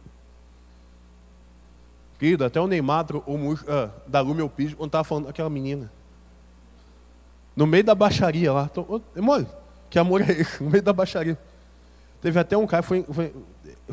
Querido, 2.19 2.45
até 2.45 2.61
o 2.61 2.67
Neymar, 2.67 3.07
o 3.15 3.59
ah, 3.69 3.91
da 4.07 4.21
Lume 4.21 4.49
Piso, 4.49 4.77
quando 4.77 4.89
estava 4.89 5.05
falando 5.05 5.27
daquela 5.27 5.51
menina. 5.51 5.91
No 7.57 7.67
meio 7.67 7.85
da 7.85 7.95
baixaria 7.95 8.53
lá. 8.53 8.69
Tô, 8.69 9.03
mole, 9.17 9.47
que 9.91 9.99
amor 9.99 10.23
é 10.23 10.33
esse? 10.33 10.63
No 10.63 10.71
meio 10.71 10.83
da 10.83 10.93
baixaria. 10.93 11.39
Teve 12.21 12.39
até 12.39 12.57
um 12.57 12.67
cara, 12.67 12.83
foi, 12.83 13.03
foi 13.03 13.35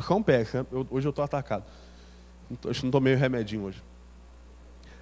São 0.05 0.21
Pé, 0.21 0.39
né? 0.53 0.65
eu, 0.71 0.87
hoje 0.91 1.07
eu 1.07 1.09
estou 1.09 1.25
atacado. 1.25 1.63
Acho 2.69 2.81
que 2.81 2.85
não 2.85 2.91
tomei 2.91 3.15
remedinho 3.15 3.63
hoje. 3.63 3.81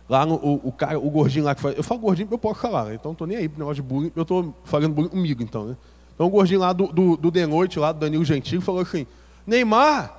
Lá 0.09 0.25
no, 0.25 0.35
o, 0.35 0.69
o, 0.69 0.71
cara, 0.71 0.97
o 0.97 1.09
gordinho 1.09 1.43
lá 1.43 1.53
que 1.53 1.61
foi, 1.61 1.77
eu 1.77 1.83
falo 1.83 1.99
gordinho, 1.99 2.29
eu 2.31 2.37
posso 2.37 2.61
falar, 2.61 2.85
né? 2.85 2.95
então 2.95 3.09
não 3.09 3.13
estou 3.13 3.27
nem 3.27 3.37
aí 3.37 3.49
pro 3.49 3.59
negócio 3.59 3.83
de 3.83 3.89
bullying, 3.89 4.11
eu 4.15 4.21
estou 4.21 4.55
falando 4.63 4.93
bullying 4.93 5.09
comigo, 5.09 5.43
então, 5.43 5.65
né? 5.65 5.77
Então 6.15 6.25
o 6.25 6.29
gordinho 6.29 6.61
lá 6.61 6.71
do, 6.71 6.87
do, 6.87 7.17
do 7.17 7.29
De 7.29 7.45
Noite, 7.45 7.77
lá 7.77 7.91
do 7.91 7.99
Danilo 7.99 8.23
Gentili, 8.23 8.61
falou 8.61 8.81
assim, 8.81 9.05
Neymar, 9.45 10.13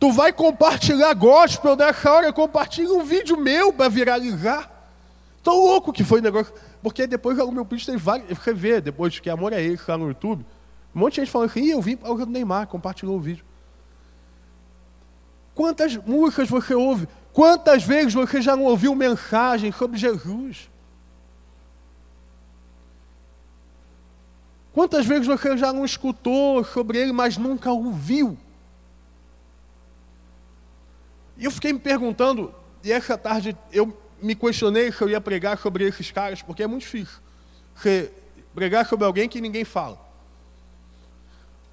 tu 0.00 0.12
vai 0.12 0.32
compartilhar 0.32 1.14
gospel 1.14 1.76
nessa 1.76 2.12
hora, 2.12 2.32
compartilha 2.32 2.92
um 2.92 3.04
vídeo 3.04 3.36
meu 3.36 3.72
para 3.72 3.88
viralizar. 3.88 4.70
Tão 5.42 5.56
louco 5.56 5.92
que 5.92 6.02
foi 6.02 6.20
o 6.20 6.22
negócio. 6.22 6.52
Porque 6.82 7.06
depois 7.06 7.38
o 7.38 7.52
meu 7.52 7.64
vídeo 7.64 7.86
tem 7.86 7.96
vários. 7.96 8.28
Você 8.38 8.52
vê, 8.52 8.80
depois 8.80 9.18
que 9.18 9.30
Amor 9.30 9.52
é 9.52 9.62
Esse 9.62 9.90
lá 9.90 9.96
no 9.96 10.08
YouTube, 10.08 10.44
um 10.94 10.98
monte 10.98 11.14
de 11.14 11.20
gente 11.22 11.30
falando 11.30 11.50
assim, 11.50 11.66
eu 11.66 11.80
vi 11.80 11.98
o 12.02 12.14
do 12.14 12.26
Neymar, 12.26 12.66
compartilhou 12.66 13.16
o 13.16 13.20
vídeo. 13.20 13.44
Quantas 15.54 15.96
músicas 15.96 16.48
você 16.48 16.74
ouve? 16.74 17.08
Quantas 17.34 17.82
vezes 17.82 18.14
você 18.14 18.40
já 18.40 18.54
não 18.54 18.62
ouviu 18.62 18.94
mensagem 18.94 19.72
sobre 19.72 19.98
Jesus? 19.98 20.70
Quantas 24.72 25.04
vezes 25.04 25.26
você 25.26 25.56
já 25.58 25.72
não 25.72 25.84
escutou 25.84 26.64
sobre 26.64 26.96
ele, 26.96 27.12
mas 27.12 27.36
nunca 27.36 27.72
ouviu? 27.72 28.38
E 31.36 31.44
eu 31.44 31.50
fiquei 31.50 31.72
me 31.72 31.80
perguntando, 31.80 32.54
e 32.84 32.92
essa 32.92 33.18
tarde 33.18 33.56
eu 33.72 33.92
me 34.22 34.36
questionei 34.36 34.92
se 34.92 35.02
eu 35.02 35.08
ia 35.08 35.20
pregar 35.20 35.58
sobre 35.58 35.84
esses 35.88 36.12
caras, 36.12 36.40
porque 36.40 36.62
é 36.62 36.68
muito 36.68 36.82
difícil. 36.82 37.18
Você 37.74 38.12
pregar 38.54 38.86
sobre 38.86 39.06
alguém 39.06 39.28
que 39.28 39.40
ninguém 39.40 39.64
fala. 39.64 39.98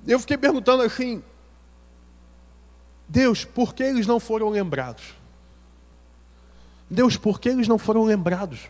Eu 0.07 0.19
fiquei 0.19 0.39
perguntando 0.39 0.81
assim, 0.81 1.23
Deus, 3.07 3.45
por 3.45 3.75
que 3.75 3.83
eles 3.83 4.07
não 4.07 4.19
foram 4.19 4.49
lembrados? 4.49 5.20
Deus, 6.91 7.15
por 7.15 7.39
que 7.39 7.47
eles 7.47 7.69
não 7.69 7.77
foram 7.77 8.03
lembrados? 8.03 8.69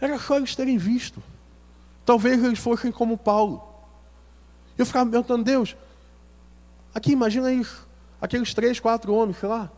Era 0.00 0.18
só 0.18 0.36
eles 0.36 0.56
terem 0.56 0.76
visto. 0.76 1.22
Talvez 2.04 2.42
eles 2.42 2.58
fossem 2.58 2.90
como 2.90 3.16
Paulo. 3.16 3.62
Eu 4.76 4.84
ficava 4.84 5.08
perguntando, 5.08 5.44
Deus, 5.44 5.76
aqui 6.92 7.12
imagina 7.12 7.52
isso, 7.52 7.86
aqueles 8.20 8.52
três, 8.52 8.80
quatro 8.80 9.14
homens, 9.14 9.38
sei 9.38 9.48
lá. 9.48 9.70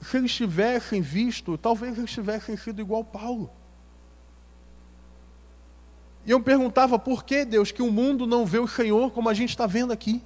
Se 0.00 0.16
eles 0.16 0.32
tivessem 0.32 1.02
visto, 1.02 1.58
talvez 1.58 1.98
eles 1.98 2.10
tivessem 2.10 2.56
sido 2.56 2.80
igual 2.80 3.04
Paulo. 3.04 3.50
E 6.24 6.30
eu 6.30 6.40
perguntava 6.40 6.98
por 6.98 7.22
que, 7.22 7.44
Deus, 7.44 7.70
que 7.70 7.82
o 7.82 7.92
mundo 7.92 8.26
não 8.26 8.46
vê 8.46 8.58
o 8.58 8.66
Senhor 8.66 9.10
como 9.10 9.28
a 9.28 9.34
gente 9.34 9.50
está 9.50 9.66
vendo 9.66 9.92
aqui. 9.92 10.22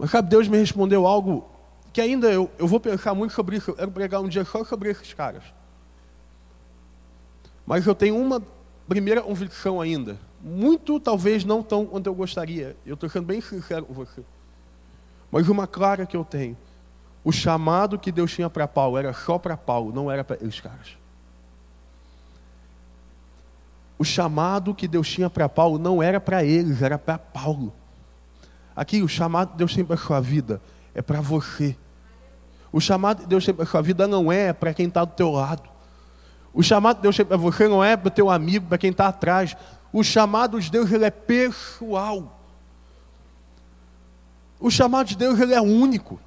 Mas 0.00 0.10
sabe, 0.10 0.30
Deus 0.30 0.48
me 0.48 0.56
respondeu 0.56 1.06
algo 1.06 1.46
que 1.92 2.00
ainda 2.00 2.32
eu, 2.32 2.50
eu 2.58 2.66
vou 2.66 2.80
pensar 2.80 3.14
muito 3.14 3.34
sobre 3.34 3.58
isso, 3.58 3.70
eu 3.70 3.74
quero 3.74 3.90
pregar 3.90 4.22
um 4.22 4.28
dia 4.28 4.46
só 4.46 4.64
sobre 4.64 4.88
esses 4.88 5.12
caras. 5.12 5.42
Mas 7.66 7.86
eu 7.86 7.94
tenho 7.94 8.16
uma 8.16 8.42
primeira 8.88 9.20
convicção 9.20 9.78
ainda, 9.78 10.18
muito 10.40 10.98
talvez 10.98 11.44
não 11.44 11.62
tão 11.62 11.84
quanto 11.84 12.06
eu 12.06 12.14
gostaria, 12.14 12.74
eu 12.86 12.94
estou 12.94 13.10
sendo 13.10 13.26
bem 13.26 13.42
sincero 13.42 13.84
com 13.84 13.92
você, 13.92 14.22
mas 15.30 15.50
uma 15.50 15.66
clara 15.66 16.06
que 16.06 16.16
eu 16.16 16.24
tenho, 16.24 16.56
o 17.22 17.30
chamado 17.30 17.98
que 17.98 18.10
Deus 18.10 18.32
tinha 18.32 18.48
para 18.48 18.66
Paulo 18.66 18.96
era 18.96 19.12
só 19.12 19.38
para 19.38 19.54
Paulo, 19.54 19.92
não 19.92 20.10
era 20.10 20.24
para 20.24 20.36
esses 20.36 20.60
caras. 20.60 20.96
O 23.98 24.04
chamado 24.04 24.74
que 24.74 24.88
Deus 24.88 25.06
tinha 25.06 25.28
para 25.28 25.46
Paulo 25.46 25.78
não 25.78 26.02
era 26.02 26.18
para 26.18 26.42
eles, 26.42 26.80
era 26.80 26.96
para 26.96 27.18
Paulo. 27.18 27.70
Aqui, 28.80 29.02
o 29.02 29.08
chamado 29.08 29.50
de 29.50 29.58
Deus 29.58 29.74
tem 29.74 29.84
para 29.84 29.94
a 29.94 29.98
sua 29.98 30.20
vida 30.22 30.58
é 30.94 31.02
para 31.02 31.20
você. 31.20 31.76
O 32.72 32.80
chamado 32.80 33.20
de 33.20 33.26
Deus 33.26 33.44
para 33.44 33.64
a 33.64 33.66
sua 33.66 33.82
vida 33.82 34.08
não 34.08 34.32
é 34.32 34.54
para 34.54 34.72
quem 34.72 34.88
está 34.88 35.04
do 35.04 35.12
teu 35.12 35.32
lado. 35.32 35.68
O 36.54 36.62
chamado 36.62 36.96
de 36.96 37.02
Deus 37.02 37.14
para 37.18 37.36
você 37.36 37.68
não 37.68 37.84
é 37.84 37.94
para 37.94 38.08
o 38.08 38.10
teu 38.10 38.30
amigo, 38.30 38.68
para 38.68 38.78
quem 38.78 38.90
está 38.90 39.08
atrás. 39.08 39.54
O 39.92 40.02
chamado 40.02 40.58
de 40.58 40.70
Deus 40.70 40.90
ele 40.90 41.04
é 41.04 41.10
pessoal. 41.10 42.40
O 44.58 44.70
chamado 44.70 45.08
de 45.08 45.16
Deus 45.18 45.38
ele 45.38 45.52
é 45.52 45.60
único. 45.60 46.18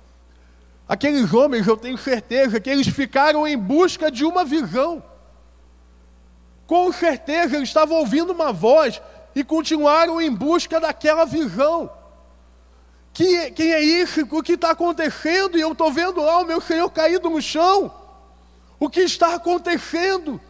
Aqueles 0.88 1.34
homens, 1.34 1.66
eu 1.66 1.76
tenho 1.76 1.98
certeza 1.98 2.60
que 2.60 2.70
eles 2.70 2.88
ficaram 2.88 3.48
em 3.48 3.58
busca 3.58 4.12
de 4.12 4.24
uma 4.24 4.46
visão. 4.46 5.02
Com 6.68 6.94
certeza 6.94 7.56
eles 7.56 7.70
estavam 7.70 7.98
ouvindo 7.98 8.32
uma 8.32 8.54
voz 8.54 9.02
e 9.34 9.44
continuaram 9.44 10.22
em 10.22 10.32
busca 10.32 10.80
daquela 10.80 11.26
visão. 11.26 11.90
Que, 13.14 13.52
quem 13.52 13.72
é 13.72 13.82
isso? 13.82 14.28
O 14.32 14.42
que 14.42 14.54
está 14.54 14.72
acontecendo? 14.72 15.58
E 15.58 15.62
eu 15.62 15.72
estou 15.72 15.92
vendo 15.92 16.20
lá 16.20 16.40
o 16.40 16.46
meu 16.46 16.60
Senhor 16.60 16.90
caído 16.90 17.30
no 17.30 17.42
chão. 17.42 17.94
O 18.80 18.90
que 18.90 19.02
está 19.02 19.36
acontecendo? 19.36 20.42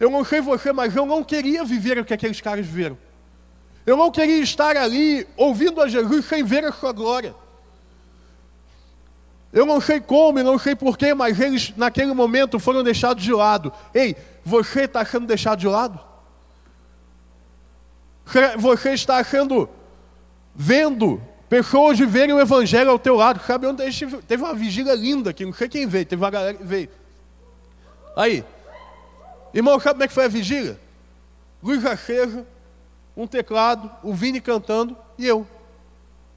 Eu 0.00 0.10
não 0.10 0.24
sei 0.24 0.40
você, 0.40 0.72
mas 0.72 0.94
eu 0.96 1.06
não 1.06 1.22
queria 1.22 1.64
viver 1.64 1.98
o 1.98 2.04
que 2.04 2.12
aqueles 2.12 2.40
caras 2.40 2.66
viveram. 2.66 2.98
Eu 3.86 3.96
não 3.96 4.10
queria 4.10 4.42
estar 4.42 4.76
ali 4.76 5.26
ouvindo 5.36 5.80
a 5.80 5.88
Jesus 5.88 6.24
sem 6.24 6.42
ver 6.42 6.64
a 6.64 6.72
sua 6.72 6.92
glória. 6.92 7.34
Eu 9.52 9.64
não 9.64 9.80
sei 9.80 10.00
como, 10.00 10.42
não 10.42 10.58
sei 10.58 10.74
porquê, 10.74 11.14
mas 11.14 11.38
eles 11.38 11.72
naquele 11.76 12.12
momento 12.12 12.58
foram 12.58 12.82
deixados 12.82 13.22
de 13.22 13.32
lado. 13.32 13.72
Ei, 13.94 14.16
você 14.44 14.82
está 14.82 15.04
sendo 15.04 15.26
deixado 15.26 15.60
de 15.60 15.68
lado? 15.68 16.00
Você 18.56 18.92
está 18.92 19.22
sendo 19.22 19.68
vendo 20.52 21.22
Pessoas 21.54 21.96
verem 22.00 22.34
o 22.34 22.40
evangelho 22.40 22.90
ao 22.90 22.98
teu 22.98 23.14
lado. 23.14 23.40
Sabe 23.46 23.68
onde 23.68 23.84
teve 24.26 24.42
uma 24.42 24.54
vigília 24.54 24.92
linda 24.92 25.30
aqui, 25.30 25.44
não 25.44 25.52
sei 25.52 25.68
quem 25.68 25.86
veio, 25.86 26.04
teve 26.04 26.20
uma 26.20 26.28
galera 26.28 26.58
que 26.58 26.64
veio. 26.64 26.88
Aí, 28.16 28.44
irmão, 29.54 29.78
sabe 29.78 29.92
como 29.92 30.02
é 30.02 30.08
que 30.08 30.14
foi 30.14 30.24
a 30.24 30.28
vigília? 30.28 30.80
Luz 31.62 31.86
acesa, 31.86 32.44
um 33.16 33.24
teclado, 33.24 33.88
o 34.02 34.12
Vini 34.12 34.40
cantando 34.40 34.96
e 35.16 35.24
eu. 35.24 35.46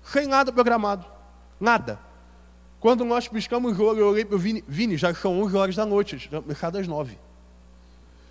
Sem 0.06 0.28
nada 0.28 0.54
programado. 0.54 1.04
Nada. 1.60 1.98
Quando 2.80 3.04
nós 3.04 3.28
piscamos 3.28 3.80
o 3.80 3.86
olho, 3.86 4.02
eu 4.02 4.10
olhei 4.10 4.24
para 4.24 4.36
o 4.36 4.40
Vini. 4.40 4.64
Vini, 4.68 4.98
já 4.98 5.12
são 5.16 5.42
11 5.42 5.58
horas 5.58 5.76
da 5.76 5.84
noite, 5.84 6.30
já 6.32 6.40
começar 6.40 6.70
das 6.70 6.88
9. 6.88 7.18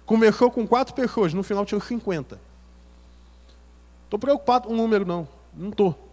Começou 0.05 0.53
com 0.53 0.65
quatro 0.65 0.95
pessoas, 0.95 1.35
no 1.35 1.43
final 1.43 1.67
tinha 1.67 1.81
50. 1.81 2.39
Estou 4.05 4.21
preocupado 4.21 4.69
com 4.69 4.75
o 4.75 4.77
número, 4.77 5.05
não. 5.05 5.27
Não 5.53 5.71
estou. 5.71 6.06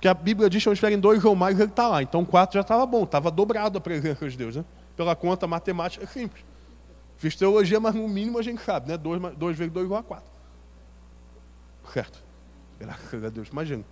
Porque 0.00 0.08
a 0.08 0.14
Bíblia 0.14 0.48
diz 0.48 0.62
que 0.62 0.68
onde 0.70 0.76
estiverem 0.76 0.98
dois 0.98 1.22
ou 1.26 1.36
mais, 1.36 1.60
ele 1.60 1.68
está 1.68 1.86
lá. 1.86 2.02
Então 2.02 2.24
quatro 2.24 2.54
já 2.54 2.62
estava 2.62 2.86
bom, 2.86 3.04
estava 3.04 3.30
dobrado 3.30 3.76
a 3.76 3.80
presença 3.82 4.26
de 4.30 4.34
Deus. 4.34 4.56
Né? 4.56 4.64
Pela 4.96 5.14
conta 5.14 5.46
matemática 5.46 6.02
é 6.02 6.06
simples. 6.06 6.42
Fiz 7.18 7.36
teologia, 7.36 7.78
mas 7.78 7.94
no 7.94 8.08
mínimo 8.08 8.38
a 8.38 8.42
gente 8.42 8.62
sabe, 8.62 8.88
né? 8.88 8.96
Dois, 8.96 9.20
dois 9.36 9.58
vezes 9.58 9.70
dois 9.70 9.84
igual 9.84 10.00
a 10.00 10.02
quatro. 10.02 10.24
Certo. 11.92 12.18
Graças 12.78 13.22
a 13.22 13.28
Deus, 13.28 13.48
imagina. 13.48 13.84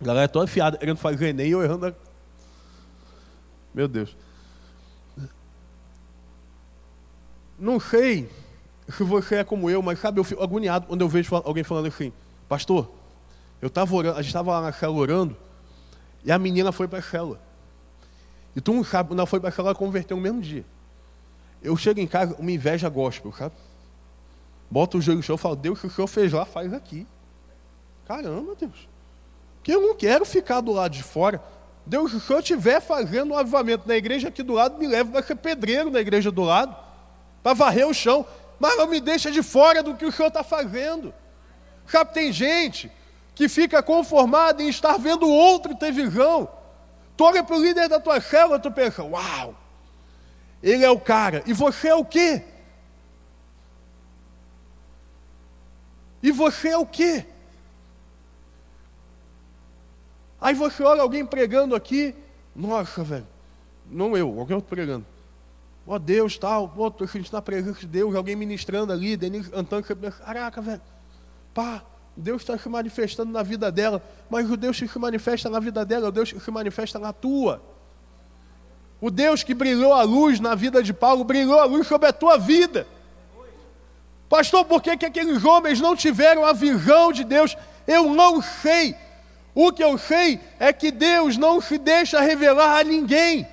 A 0.00 0.04
galera 0.04 0.26
é 0.26 0.28
toda 0.28 0.44
afiada, 0.44 0.78
querendo 0.78 0.98
fazer 0.98 1.30
Enem 1.30 1.48
e 1.48 1.50
eu 1.50 1.64
errando. 1.64 1.88
A... 1.88 1.92
Meu 3.74 3.88
Deus. 3.88 4.16
Não 7.58 7.80
sei 7.80 8.30
se 8.88 9.02
você 9.02 9.36
é 9.36 9.44
como 9.44 9.68
eu, 9.68 9.82
mas 9.82 9.98
sabe, 9.98 10.20
eu 10.20 10.24
fico 10.24 10.44
agoniado 10.44 10.86
quando 10.86 11.00
eu 11.00 11.08
vejo 11.08 11.34
alguém 11.34 11.64
falando 11.64 11.86
assim, 11.86 12.12
pastor, 12.48 12.88
eu 13.60 13.68
estava 13.68 13.94
orando, 13.94 14.18
a 14.18 14.22
gente 14.22 14.30
estava 14.30 14.52
lá 14.52 14.60
na 14.60 14.72
célula 14.72 15.00
orando, 15.00 15.36
e 16.24 16.32
a 16.32 16.38
menina 16.38 16.72
foi 16.72 16.88
para 16.88 16.98
a 16.98 17.02
célula. 17.02 17.40
E 18.56 18.60
tu 18.60 18.72
não 18.72 18.84
sabe, 18.84 19.10
quando 19.10 19.18
ela 19.18 19.26
foi 19.26 19.40
para 19.40 19.48
a 19.48 19.52
célula, 19.52 19.70
ela 19.70 19.78
converteu 19.78 20.16
no 20.16 20.22
mesmo 20.22 20.40
dia. 20.40 20.64
Eu 21.62 21.76
chego 21.76 22.00
em 22.00 22.06
casa, 22.06 22.34
uma 22.38 22.52
inveja 22.52 22.88
gospel, 22.88 23.32
sabe? 23.32 23.54
Bota 24.70 24.98
o 24.98 25.00
joelho 25.00 25.18
no 25.18 25.22
chão 25.22 25.36
e 25.36 25.38
falo, 25.38 25.56
Deus, 25.56 25.78
o 25.78 25.80
que 25.82 25.86
o 25.86 25.90
senhor 25.90 26.06
fez 26.06 26.32
lá, 26.32 26.44
faz 26.44 26.72
aqui. 26.72 27.06
Caramba, 28.06 28.54
Deus. 28.54 28.88
Que 29.62 29.72
eu 29.72 29.80
não 29.80 29.94
quero 29.94 30.24
ficar 30.24 30.60
do 30.60 30.72
lado 30.72 30.92
de 30.92 31.02
fora. 31.02 31.42
Deus, 31.86 32.22
se 32.22 32.30
eu 32.30 32.38
estiver 32.38 32.80
fazendo 32.80 33.32
um 33.32 33.38
avivamento 33.38 33.86
na 33.88 33.96
igreja 33.96 34.28
aqui 34.28 34.42
do 34.42 34.52
lado, 34.52 34.78
me 34.78 34.86
leva 34.86 35.10
para 35.10 35.22
ser 35.22 35.36
pedreiro 35.36 35.90
na 35.90 36.00
igreja 36.00 36.30
do 36.30 36.42
lado, 36.42 36.74
para 37.42 37.54
varrer 37.54 37.86
o 37.86 37.94
chão. 37.94 38.26
Mas 38.58 38.76
não 38.76 38.86
me 38.86 39.00
deixa 39.00 39.30
de 39.30 39.42
fora 39.42 39.82
do 39.82 39.94
que 39.94 40.04
o 40.04 40.12
Senhor 40.12 40.28
está 40.28 40.42
fazendo. 40.42 41.12
Sabe, 41.86 42.12
tem 42.12 42.32
gente 42.32 42.90
que 43.34 43.48
fica 43.48 43.82
conformada 43.82 44.62
em 44.62 44.68
estar 44.68 44.96
vendo 44.96 45.28
outro 45.28 45.74
ter 45.74 45.92
visão. 45.92 46.48
Tu 47.16 47.24
olha 47.24 47.42
para 47.42 47.56
o 47.56 47.62
líder 47.62 47.88
da 47.88 48.00
tua 48.00 48.20
célula, 48.20 48.58
tu 48.58 48.70
pensa, 48.70 49.02
uau, 49.02 49.54
ele 50.62 50.84
é 50.84 50.90
o 50.90 51.00
cara. 51.00 51.42
E 51.46 51.52
você 51.52 51.88
é 51.88 51.94
o 51.94 52.04
quê? 52.04 52.42
E 56.22 56.32
você 56.32 56.68
é 56.70 56.78
o 56.78 56.86
quê? 56.86 57.26
Aí 60.40 60.54
você 60.54 60.82
olha 60.82 61.02
alguém 61.02 61.24
pregando 61.24 61.74
aqui, 61.74 62.14
nossa, 62.54 63.02
velho, 63.02 63.26
não 63.90 64.16
eu, 64.16 64.38
alguém 64.38 64.54
outro 64.54 64.68
pregando. 64.68 65.04
Ó 65.86 65.94
oh, 65.94 65.98
Deus, 65.98 66.38
tal, 66.38 66.68
pô, 66.68 66.90
tô 66.90 67.06
sentindo 67.06 67.32
na 67.32 67.42
presença 67.42 67.80
de 67.80 67.86
Deus, 67.86 68.14
alguém 68.14 68.34
ministrando 68.34 68.92
ali, 68.92 69.16
Denise 69.16 69.50
Antônio, 69.54 69.84
caraca, 70.24 70.62
velho, 70.62 70.80
pá, 71.52 71.82
Deus 72.16 72.42
está 72.42 72.56
se 72.56 72.68
manifestando 72.68 73.32
na 73.32 73.42
vida 73.42 73.72
dela, 73.72 74.02
mas 74.30 74.48
o 74.48 74.56
Deus 74.56 74.78
que 74.78 74.86
se 74.86 74.98
manifesta 74.98 75.50
na 75.50 75.58
vida 75.58 75.84
dela 75.84 76.06
é 76.06 76.08
o 76.08 76.12
Deus 76.12 76.32
que 76.32 76.40
se 76.40 76.50
manifesta 76.50 76.98
na 76.98 77.12
tua. 77.12 77.60
O 79.00 79.10
Deus 79.10 79.42
que 79.42 79.52
brilhou 79.52 79.92
a 79.92 80.02
luz 80.02 80.38
na 80.38 80.54
vida 80.54 80.82
de 80.82 80.92
Paulo, 80.92 81.24
brilhou 81.24 81.58
a 81.58 81.64
luz 81.64 81.86
sobre 81.86 82.08
a 82.08 82.12
tua 82.12 82.38
vida. 82.38 82.86
Pastor, 84.28 84.64
por 84.64 84.82
que, 84.82 84.96
que 84.96 85.06
aqueles 85.06 85.44
homens 85.44 85.80
não 85.80 85.94
tiveram 85.94 86.44
a 86.44 86.52
visão 86.52 87.12
de 87.12 87.24
Deus? 87.24 87.56
Eu 87.86 88.14
não 88.14 88.40
sei. 88.40 88.96
O 89.54 89.72
que 89.72 89.84
eu 89.84 89.98
sei 89.98 90.40
é 90.58 90.72
que 90.72 90.90
Deus 90.90 91.36
não 91.36 91.60
se 91.60 91.78
deixa 91.78 92.20
revelar 92.20 92.78
a 92.78 92.84
ninguém. 92.84 93.46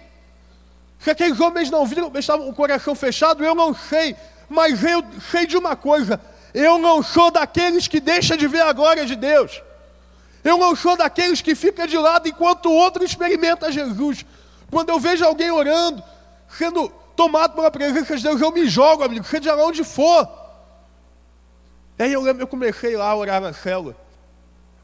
Se 0.99 1.09
aqueles 1.09 1.39
homens 1.39 1.69
não 1.69 1.85
viram, 1.85 2.11
estavam 2.15 2.45
com 2.45 2.51
o 2.51 2.55
coração 2.55 2.95
fechado, 2.95 3.43
eu 3.43 3.53
não 3.53 3.73
sei. 3.73 4.15
Mas 4.47 4.83
eu 4.83 5.03
sei 5.31 5.45
de 5.45 5.57
uma 5.57 5.75
coisa: 5.75 6.19
eu 6.53 6.77
não 6.77 7.01
sou 7.01 7.31
daqueles 7.31 7.87
que 7.87 7.99
deixa 7.99 8.37
de 8.37 8.47
ver 8.47 8.61
a 8.61 8.73
glória 8.73 9.05
de 9.05 9.15
Deus. 9.15 9.61
Eu 10.43 10.57
não 10.57 10.75
sou 10.75 10.97
daqueles 10.97 11.41
que 11.41 11.55
fica 11.55 11.87
de 11.87 11.97
lado 11.97 12.27
enquanto 12.27 12.67
o 12.67 12.73
outro 12.73 13.03
experimenta 13.03 13.71
Jesus. 13.71 14.25
Quando 14.69 14.89
eu 14.89 14.99
vejo 14.99 15.23
alguém 15.23 15.51
orando, 15.51 16.03
sendo 16.57 16.89
tomado 17.15 17.53
pela 17.53 17.69
presença 17.69 18.17
de 18.17 18.23
Deus, 18.23 18.41
eu 18.41 18.51
me 18.51 18.67
jogo, 18.67 19.03
amigo, 19.03 19.25
seja 19.25 19.53
lá 19.53 19.65
onde 19.65 19.83
for. 19.83 20.27
Aí 21.99 22.11
eu 22.11 22.21
lembro, 22.21 22.41
eu 22.41 22.47
comecei 22.47 22.97
lá 22.97 23.09
a 23.09 23.15
orar 23.15 23.39
na 23.39 23.53
célula. 23.53 23.95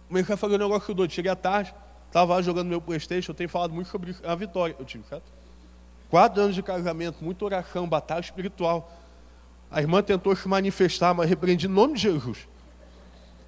Comecei 0.07 0.35
a 0.35 0.37
fazer 0.37 0.55
um 0.55 0.59
negócio 0.59 0.93
doido. 0.93 1.11
Cheguei 1.11 1.31
à 1.31 1.35
tarde, 1.35 1.73
estava 2.05 2.35
lá 2.35 2.41
jogando 2.41 2.67
meu 2.67 2.79
Playstation, 2.79 3.31
eu 3.31 3.35
tenho 3.35 3.49
falado 3.49 3.73
muito 3.73 3.89
sobre 3.89 4.15
a 4.23 4.35
vitória. 4.35 4.75
Eu 4.77 4.85
tive, 4.85 5.03
certo? 5.09 5.23
Quatro 6.09 6.41
anos 6.41 6.55
de 6.55 6.61
casamento, 6.61 7.17
muita 7.21 7.43
oração, 7.43 7.87
batalha 7.87 8.21
espiritual. 8.21 8.91
A 9.69 9.81
irmã 9.81 10.01
tentou 10.01 10.35
se 10.35 10.47
manifestar, 10.47 11.13
mas 11.13 11.29
repreendi 11.29 11.67
em 11.67 11.69
nome 11.69 11.95
de 11.95 12.01
Jesus. 12.01 12.47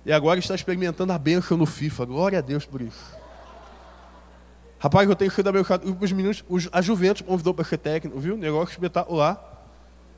E 0.06 0.12
agora 0.12 0.40
está 0.40 0.56
experimentando 0.56 1.14
a 1.14 1.18
bênção 1.18 1.58
no 1.58 1.66
FIFA. 1.66 2.06
Glória 2.06 2.40
a 2.40 2.42
Deus 2.42 2.66
por 2.66 2.82
isso. 2.82 3.18
Rapaz, 4.80 5.10
eu 5.10 5.16
tenho 5.16 5.32
sido 5.32 5.48
abençoado. 5.50 5.98
Os 6.00 6.12
meninos, 6.12 6.44
os, 6.48 6.70
a 6.72 6.82
Juventus 6.82 7.22
convidou 7.22 7.54
para 7.54 7.66
ser 7.66 7.78
técnico, 7.78 8.20
viu? 8.20 8.38
Negócio 8.38 8.72
espetacular. 8.72 9.46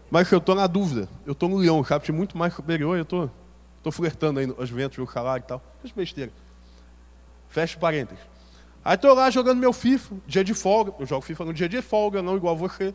Mas 0.09 0.31
eu 0.31 0.37
estou 0.37 0.53
na 0.53 0.67
dúvida. 0.67 1.07
Eu 1.25 1.31
estou 1.33 1.49
no 1.49 1.57
Leão, 1.57 1.83
sabe? 1.83 2.11
muito 2.11 2.37
mais 2.37 2.53
superior. 2.53 2.95
Eu 2.97 3.03
estou 3.03 3.91
flertando 3.91 4.39
aí 4.39 4.53
as 4.59 4.69
Juventus, 4.69 4.97
o 4.97 5.11
salário 5.11 5.43
e 5.43 5.47
tal. 5.47 5.61
Faz 5.81 5.93
besteira. 5.93 6.31
Fecha 7.49 7.77
parênteses. 7.79 8.23
Aí 8.83 8.95
estou 8.95 9.13
lá 9.13 9.29
jogando 9.29 9.59
meu 9.59 9.73
FIFA, 9.73 10.15
dia 10.27 10.43
de 10.43 10.53
folga. 10.53 10.93
Eu 10.99 11.05
jogo 11.05 11.21
FIFA 11.21 11.45
no 11.45 11.53
dia 11.53 11.69
de 11.69 11.81
folga, 11.81 12.21
não 12.21 12.35
igual 12.35 12.55
você. 12.55 12.93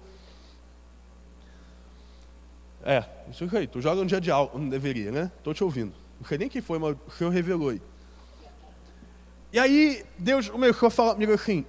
É, 2.87 3.05
isso 3.29 3.45
aí. 3.57 3.67
Tu 3.67 3.81
joga 3.81 4.01
no 4.01 4.07
dia 4.07 4.21
de 4.21 4.31
aula, 4.31 4.53
não 4.55 4.69
deveria, 4.69 5.11
né? 5.11 5.33
Estou 5.39 5.53
te 5.53 5.65
ouvindo. 5.65 5.93
Não 6.21 6.27
sei 6.27 6.39
nem 6.39 6.49
quem 6.49 6.63
foi, 6.63 6.79
mas 6.79 6.97
o 7.07 7.11
Senhor 7.11 7.31
revelou 7.31 7.71
aí. 7.71 7.83
E 9.53 9.59
aí, 9.59 10.05
Deus 10.17 10.49
começou 10.49 10.87
a 10.87 10.91
falar 10.91 11.15
comigo 11.15 11.33
assim. 11.33 11.67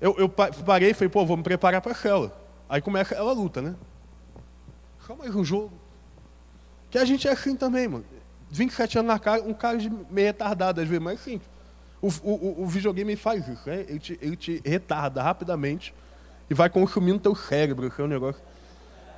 Eu, 0.00 0.14
eu 0.18 0.28
parei 0.28 0.90
e 0.90 0.94
falei, 0.94 1.08
pô, 1.08 1.26
vou 1.26 1.36
me 1.36 1.42
preparar 1.42 1.80
para 1.80 1.90
a 1.90 1.94
cela. 1.96 2.32
Aí 2.68 2.80
começa 2.80 3.14
ela 3.14 3.32
luta, 3.32 3.60
né? 3.60 3.74
Só 5.04 5.16
mais 5.16 5.34
um 5.34 5.44
jogo. 5.44 5.72
Que 6.90 6.98
a 6.98 7.04
gente 7.04 7.26
é 7.26 7.32
assim 7.32 7.56
também, 7.56 7.88
mano. 7.88 8.04
27 8.50 8.98
anos 8.98 9.08
na 9.08 9.18
cara, 9.18 9.42
um 9.42 9.52
cara 9.52 9.76
de 9.78 9.90
meio 9.90 10.28
retardado, 10.28 10.80
às 10.80 10.86
vezes, 10.86 11.02
mas 11.02 11.20
assim. 11.20 11.40
O, 12.00 12.08
o, 12.22 12.62
o 12.62 12.66
videogame 12.66 13.16
faz 13.16 13.48
isso, 13.48 13.68
né? 13.68 13.84
Ele 13.88 13.98
te, 13.98 14.18
ele 14.22 14.36
te 14.36 14.62
retarda 14.64 15.22
rapidamente 15.22 15.92
e 16.48 16.54
vai 16.54 16.70
consumindo 16.70 17.18
teu 17.18 17.34
cérebro, 17.34 17.90
que 17.90 18.00
é 18.00 18.04
um 18.04 18.08
negócio. 18.08 18.40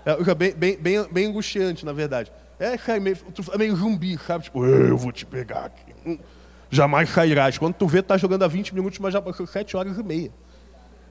É 0.08 0.34
bem, 0.34 0.54
bem, 0.54 0.76
bem, 0.78 1.08
bem 1.12 1.26
angustiante, 1.26 1.84
na 1.84 1.92
verdade. 1.92 2.32
É, 2.58 2.78
cara, 2.78 2.98
meio, 2.98 3.18
é 3.52 3.58
meio 3.58 3.76
zumbi, 3.76 4.18
sabe? 4.26 4.44
Tipo, 4.44 4.64
eu 4.64 4.96
vou 4.96 5.12
te 5.12 5.26
pegar 5.26 5.66
aqui. 5.66 5.94
Hum, 6.06 6.18
jamais 6.70 7.10
sairás. 7.10 7.58
Quando 7.58 7.74
tu 7.74 7.86
vê, 7.86 8.02
tá 8.02 8.16
jogando 8.16 8.42
há 8.42 8.48
20 8.48 8.74
minutos, 8.74 8.98
mas 8.98 9.12
já 9.12 9.20
passou 9.20 9.46
7 9.46 9.76
horas 9.76 9.98
e 9.98 10.02
meia. 10.02 10.32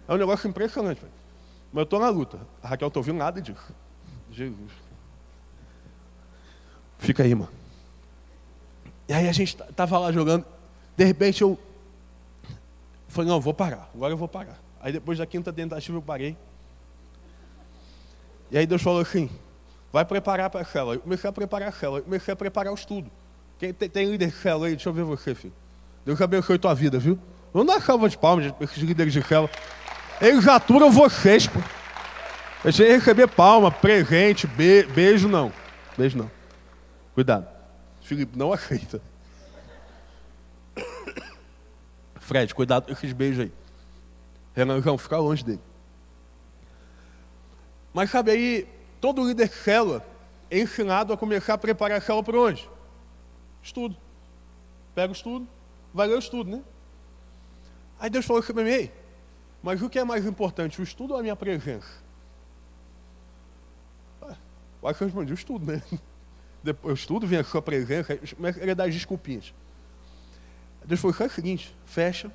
É 0.07 0.13
um 0.13 0.17
negócio 0.17 0.49
impressionante. 0.49 0.99
Mas 1.71 1.81
eu 1.81 1.85
tô 1.85 1.99
na 1.99 2.09
luta. 2.09 2.39
A 2.63 2.69
Raquel 2.69 2.89
tô 2.89 2.99
ouvindo 2.99 3.17
nada 3.17 3.39
disso. 3.39 3.71
Jesus. 4.31 4.71
Fica 6.97 7.21
aí, 7.21 7.35
mano. 7.35 7.51
E 9.07 9.13
aí 9.13 9.29
a 9.29 9.31
gente 9.31 9.55
tava 9.75 9.99
lá 9.99 10.11
jogando. 10.11 10.43
De 10.97 11.03
repente 11.03 11.43
eu 11.43 11.59
falei, 13.07 13.29
não, 13.29 13.39
vou 13.39 13.53
parar. 13.53 13.89
Agora 13.93 14.11
eu 14.11 14.17
vou 14.17 14.27
parar. 14.27 14.59
Aí 14.81 14.91
depois 14.91 15.19
da 15.19 15.25
quinta 15.27 15.53
tentativa 15.53 15.95
eu 15.95 16.01
parei. 16.01 16.35
E 18.51 18.57
aí 18.57 18.65
Deus 18.65 18.81
falou 18.81 19.01
assim, 19.01 19.29
vai 19.91 20.05
preparar 20.05 20.49
para 20.49 20.61
a 20.61 20.65
célula. 20.65 20.95
Eu 20.95 20.99
comecei 20.99 21.29
a 21.29 21.33
preparar 21.33 21.69
a 21.69 21.71
célula, 21.71 21.99
eu 21.99 22.03
comecei 22.03 22.33
a 22.33 22.37
preparar 22.37 22.71
o 22.71 22.75
estudo. 22.75 23.09
Quem 23.59 23.73
tem, 23.73 23.89
tem 23.89 24.09
líder 24.09 24.27
de 24.27 24.35
célula 24.35 24.67
aí? 24.67 24.75
Deixa 24.75 24.89
eu 24.89 24.93
ver 24.93 25.03
você, 25.03 25.33
filho. 25.33 25.53
Deus 26.05 26.21
abençoe 26.21 26.57
tua 26.57 26.73
vida, 26.73 26.99
viu? 26.99 27.19
Vamos 27.53 27.73
dar 27.73 27.81
salva 27.81 28.07
de 28.07 28.17
palmas 28.17 28.51
para 28.51 28.63
esses 28.63 28.77
líderes 28.77 29.13
de 29.13 29.21
célula. 29.21 29.49
Eles 30.21 30.47
aturam 30.47 30.91
vocês, 30.91 31.47
pô. 31.47 31.59
Eu 32.63 32.71
receber 32.71 33.27
palma, 33.27 33.71
presente, 33.71 34.47
be 34.47 34.83
beijo 34.83 35.27
não. 35.27 35.53
Beijo 35.97 36.17
não. 36.17 36.29
Cuidado. 37.13 37.47
Felipe 38.01 38.37
não 38.37 38.51
aceita. 38.51 39.01
Fred, 42.19 42.53
cuidado 42.53 42.85
com 42.85 42.93
esses 42.93 43.13
beijos 43.13 43.41
aí. 43.41 43.51
Renanzão, 44.55 44.97
fica 44.97 45.17
longe 45.17 45.43
dele. 45.43 45.59
Mas 47.97 48.11
sabe 48.11 48.29
aí, 48.29 48.67
todo 49.01 49.27
líder 49.27 49.49
de 49.49 49.55
célula 49.55 50.05
é 50.51 50.59
ensinado 50.59 51.11
a 51.11 51.17
começar 51.17 51.55
a 51.55 51.57
preparar 51.57 51.97
a 51.97 51.99
célula 51.99 52.23
para 52.23 52.39
onde? 52.39 52.69
Estudo. 53.63 53.97
Pega 54.93 55.11
o 55.11 55.15
estudo, 55.15 55.47
vai 55.91 56.07
ler 56.07 56.13
o 56.13 56.19
estudo, 56.19 56.57
né? 56.57 56.61
Aí 57.99 58.07
Deus 58.07 58.23
falou 58.23 58.43
assim 58.43 58.53
para 58.53 58.63
mim, 58.63 58.91
mas 59.63 59.81
o 59.81 59.89
que 59.89 59.97
é 59.97 60.03
mais 60.03 60.27
importante, 60.27 60.79
o 60.79 60.83
estudo 60.83 61.15
ou 61.15 61.19
a 61.19 61.23
minha 61.23 61.35
presença? 61.35 61.87
Ah, 64.21 64.35
eu 64.83 64.89
acho 64.89 64.97
que 64.99 65.03
eu 65.03 65.07
respondi 65.07 65.31
o 65.31 65.33
estudo, 65.33 65.65
né? 65.65 65.81
Depois, 66.61 66.91
o 66.91 66.95
estudo 67.01 67.25
vem 67.25 67.39
a 67.39 67.43
sua 67.43 67.63
presença, 67.63 68.13
ele 68.61 68.75
dá 68.75 68.83
as 68.83 68.93
desculpinhas. 68.93 69.51
Deus 70.85 71.01
falou, 71.01 71.15
faz 71.15 71.31
o 71.31 71.35
seguinte, 71.35 71.75
fecha, 71.87 72.31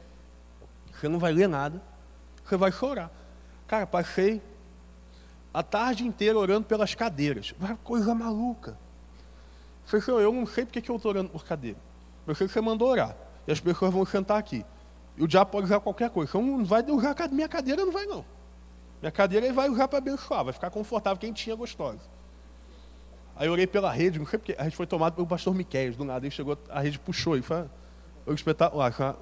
você 0.92 1.07
não 1.07 1.20
vai 1.20 1.33
ler 1.33 1.48
nada, 1.48 1.81
você 2.44 2.57
vai 2.57 2.72
chorar. 2.72 3.12
Cara, 3.68 3.87
passei 3.87 4.42
a 5.53 5.62
tarde 5.62 6.05
inteira 6.05 6.38
orando 6.38 6.67
pelas 6.67 6.95
cadeiras. 6.95 7.55
Vai 7.59 7.77
coisa 7.83 8.15
maluca. 8.15 8.77
Falei, 9.85 10.25
eu 10.25 10.33
não 10.33 10.47
sei 10.47 10.65
porque 10.65 10.81
que 10.81 10.91
eu 10.91 10.97
estou 10.97 11.11
orando 11.11 11.29
por 11.29 11.45
cadeira. 11.45 11.79
Eu 12.27 12.35
sei 12.35 12.47
que 12.47 12.53
você 12.53 12.61
mandou 12.61 12.88
orar. 12.88 13.15
E 13.47 13.53
as 13.53 13.61
pessoas 13.61 13.93
vão 13.93 14.07
sentar 14.07 14.38
aqui. 14.38 14.65
E 15.17 15.23
o 15.23 15.29
diabo 15.29 15.51
pode 15.51 15.67
usar 15.67 15.81
qualquer 15.81 16.09
coisa. 16.11 16.31
Então 16.31 16.43
não 16.43 16.65
vai 16.65 16.83
usar 16.88 17.15
minha 17.31 17.49
cadeira, 17.49 17.85
não 17.85 17.93
vai 17.93 18.07
não. 18.07 18.25
Minha 19.01 19.11
cadeira 19.11 19.45
ele 19.45 19.55
vai 19.55 19.69
usar 19.69 19.88
para 19.88 19.99
abençoar, 19.99 20.45
vai 20.45 20.53
ficar 20.53 20.71
confortável, 20.71 21.19
quem 21.19 21.33
tinha 21.33 21.57
gostosa. 21.57 21.99
Aí 23.35 23.49
eu 23.49 23.53
orei 23.53 23.67
pela 23.67 23.91
rede, 23.91 24.19
não 24.19 24.27
sei 24.27 24.38
porque, 24.38 24.55
a 24.57 24.65
gente 24.65 24.77
foi 24.77 24.87
tomado 24.87 25.15
pelo 25.15 25.27
pastor 25.27 25.53
Miquel, 25.55 25.93
do 25.95 26.05
nada, 26.05 26.25
ele 26.25 26.31
chegou, 26.31 26.57
a 26.71 26.81
rede 26.81 26.99
puxou, 27.01 27.37
e 27.37 27.43
foi 27.43 27.65
um 28.27 28.33
espetacular, 28.33 29.17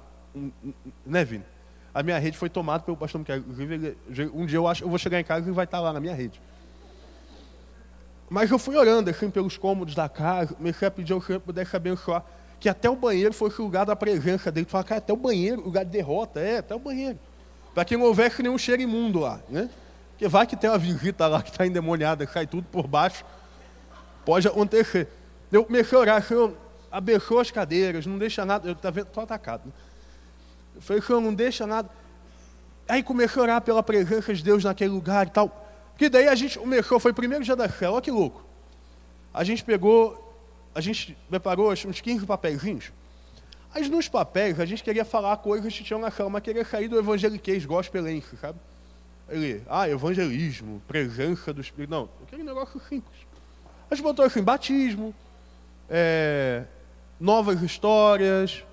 né, 1.03 1.25
Vini? 1.25 1.43
A 1.93 2.01
minha 2.01 2.17
rede 2.17 2.37
foi 2.37 2.49
tomada 2.49 2.83
pelo 2.83 2.95
pastor 2.95 3.19
Miquel. 3.19 3.43
Um 4.33 4.45
dia 4.45 4.57
eu 4.57 4.67
acho 4.67 4.83
eu 4.83 4.89
vou 4.89 4.97
chegar 4.97 5.19
em 5.19 5.23
casa 5.23 5.47
e 5.47 5.51
vai 5.51 5.65
estar 5.65 5.79
lá 5.79 5.91
na 5.91 5.99
minha 5.99 6.13
rede. 6.13 6.41
Mas 8.29 8.49
eu 8.49 8.57
fui 8.57 8.77
orando 8.77 9.09
assim 9.09 9.29
pelos 9.29 9.57
cômodos 9.57 9.93
da 9.93 10.07
casa, 10.07 10.53
comecei 10.53 10.87
a 10.87 10.91
pedir 10.91 11.11
ao 11.11 11.21
Senhor 11.21 11.39
que 11.39 11.45
pudesse 11.45 11.75
abençoar, 11.75 12.23
que 12.61 12.69
até 12.69 12.89
o 12.89 12.95
banheiro 12.95 13.33
fosse 13.33 13.59
o 13.59 13.65
lugar 13.65 13.85
da 13.85 13.95
presença 13.95 14.49
dele. 14.49 14.65
Tu 14.65 14.69
fala, 14.69 14.85
cara, 14.85 14.99
até 14.99 15.11
o 15.11 15.17
banheiro, 15.17 15.61
lugar 15.61 15.83
de 15.83 15.91
derrota, 15.91 16.39
é, 16.39 16.59
até 16.59 16.73
o 16.73 16.79
banheiro. 16.79 17.19
Para 17.73 17.83
que 17.83 17.97
não 17.97 18.05
houvesse 18.05 18.41
nenhum 18.41 18.57
cheiro 18.57 18.81
imundo 18.81 19.19
lá, 19.19 19.41
né? 19.49 19.69
Porque 20.11 20.27
vai 20.29 20.47
que 20.47 20.55
tem 20.55 20.69
uma 20.69 20.77
visita 20.77 21.27
lá 21.27 21.41
que 21.41 21.49
está 21.49 21.67
endemoniada, 21.67 22.25
cai 22.25 22.47
tudo 22.47 22.65
por 22.71 22.87
baixo. 22.87 23.25
Pode 24.23 24.47
Eu 29.71 29.90
falei, 30.81 31.01
Senhor, 31.01 31.21
não 31.21 31.33
deixa 31.33 31.65
nada. 31.65 31.89
Aí 32.87 33.01
comecei 33.03 33.39
a 33.39 33.43
orar 33.43 33.61
pela 33.61 33.81
presença 33.81 34.33
de 34.33 34.43
Deus 34.43 34.63
naquele 34.63 34.91
lugar 34.91 35.27
e 35.27 35.29
tal. 35.29 35.49
Porque 35.91 36.09
daí 36.09 36.27
a 36.27 36.35
gente 36.35 36.57
começou, 36.57 36.99
foi 36.99 37.11
o 37.11 37.15
primeiro 37.15 37.43
dia 37.43 37.55
da 37.55 37.69
fé, 37.69 37.89
olha 37.89 38.01
que 38.01 38.11
louco. 38.11 38.43
A 39.33 39.43
gente 39.43 39.63
pegou, 39.63 40.35
a 40.73 40.81
gente 40.81 41.17
preparou 41.29 41.71
uns 41.71 42.01
15 42.01 42.25
papéis. 42.25 42.91
Mas 43.73 43.89
nos 43.89 44.09
papéis 44.09 44.59
a 44.59 44.65
gente 44.65 44.83
queria 44.83 45.05
falar 45.05 45.37
coisas 45.37 45.73
que 45.73 45.83
tinham 45.83 46.01
na 46.01 46.11
cama, 46.11 46.31
mas 46.31 46.43
queria 46.43 46.65
sair 46.65 46.87
do 46.87 46.97
evangeliquez 46.97 47.65
gospelense, 47.65 48.35
sabe? 48.37 48.59
Ele, 49.29 49.63
ah, 49.69 49.87
evangelismo, 49.87 50.81
presença 50.87 51.53
do 51.53 51.61
Espírito. 51.61 51.91
Não, 51.91 52.09
aquele 52.23 52.43
negócio 52.43 52.81
simples. 52.89 53.15
A 53.89 53.95
gente 53.95 54.03
botou 54.03 54.25
assim, 54.25 54.41
batismo, 54.41 55.15
é, 55.89 56.63
novas 57.19 57.61
histórias, 57.61 58.63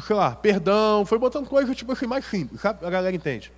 sei 0.00 0.16
lá, 0.16 0.34
perdão, 0.34 1.04
foi 1.04 1.18
botando 1.18 1.48
coisas 1.48 1.76
tipo 1.76 1.92
assim 1.92 2.06
mais 2.06 2.24
simples, 2.24 2.60
sabe? 2.60 2.84
A 2.84 2.90
galera 2.90 3.14
entende. 3.14 3.52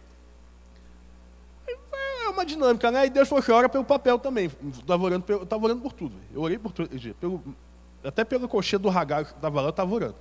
É 1.66 2.28
uma 2.28 2.44
dinâmica, 2.44 2.90
né? 2.90 3.06
E 3.06 3.10
Deus 3.10 3.28
falou 3.28 3.42
assim, 3.42 3.52
ora 3.52 3.68
pelo 3.68 3.84
papel 3.84 4.18
também. 4.18 4.50
Estava 4.68 5.02
orando, 5.02 5.24
eu 5.28 5.42
estava 5.42 5.64
orando 5.64 5.80
por 5.80 5.92
tudo. 5.92 6.14
Eu 6.32 6.42
orei 6.42 6.58
por 6.58 6.72
tudo. 6.72 6.90
Pelo, 7.14 7.42
até 8.04 8.24
pelo 8.24 8.48
cocheiro 8.48 8.82
do 8.82 8.90
Hagar 8.90 9.24
que 9.24 9.32
estava 9.32 9.60
lá, 9.60 9.66
eu 9.68 9.70
estava 9.70 9.92
orando. 9.92 10.14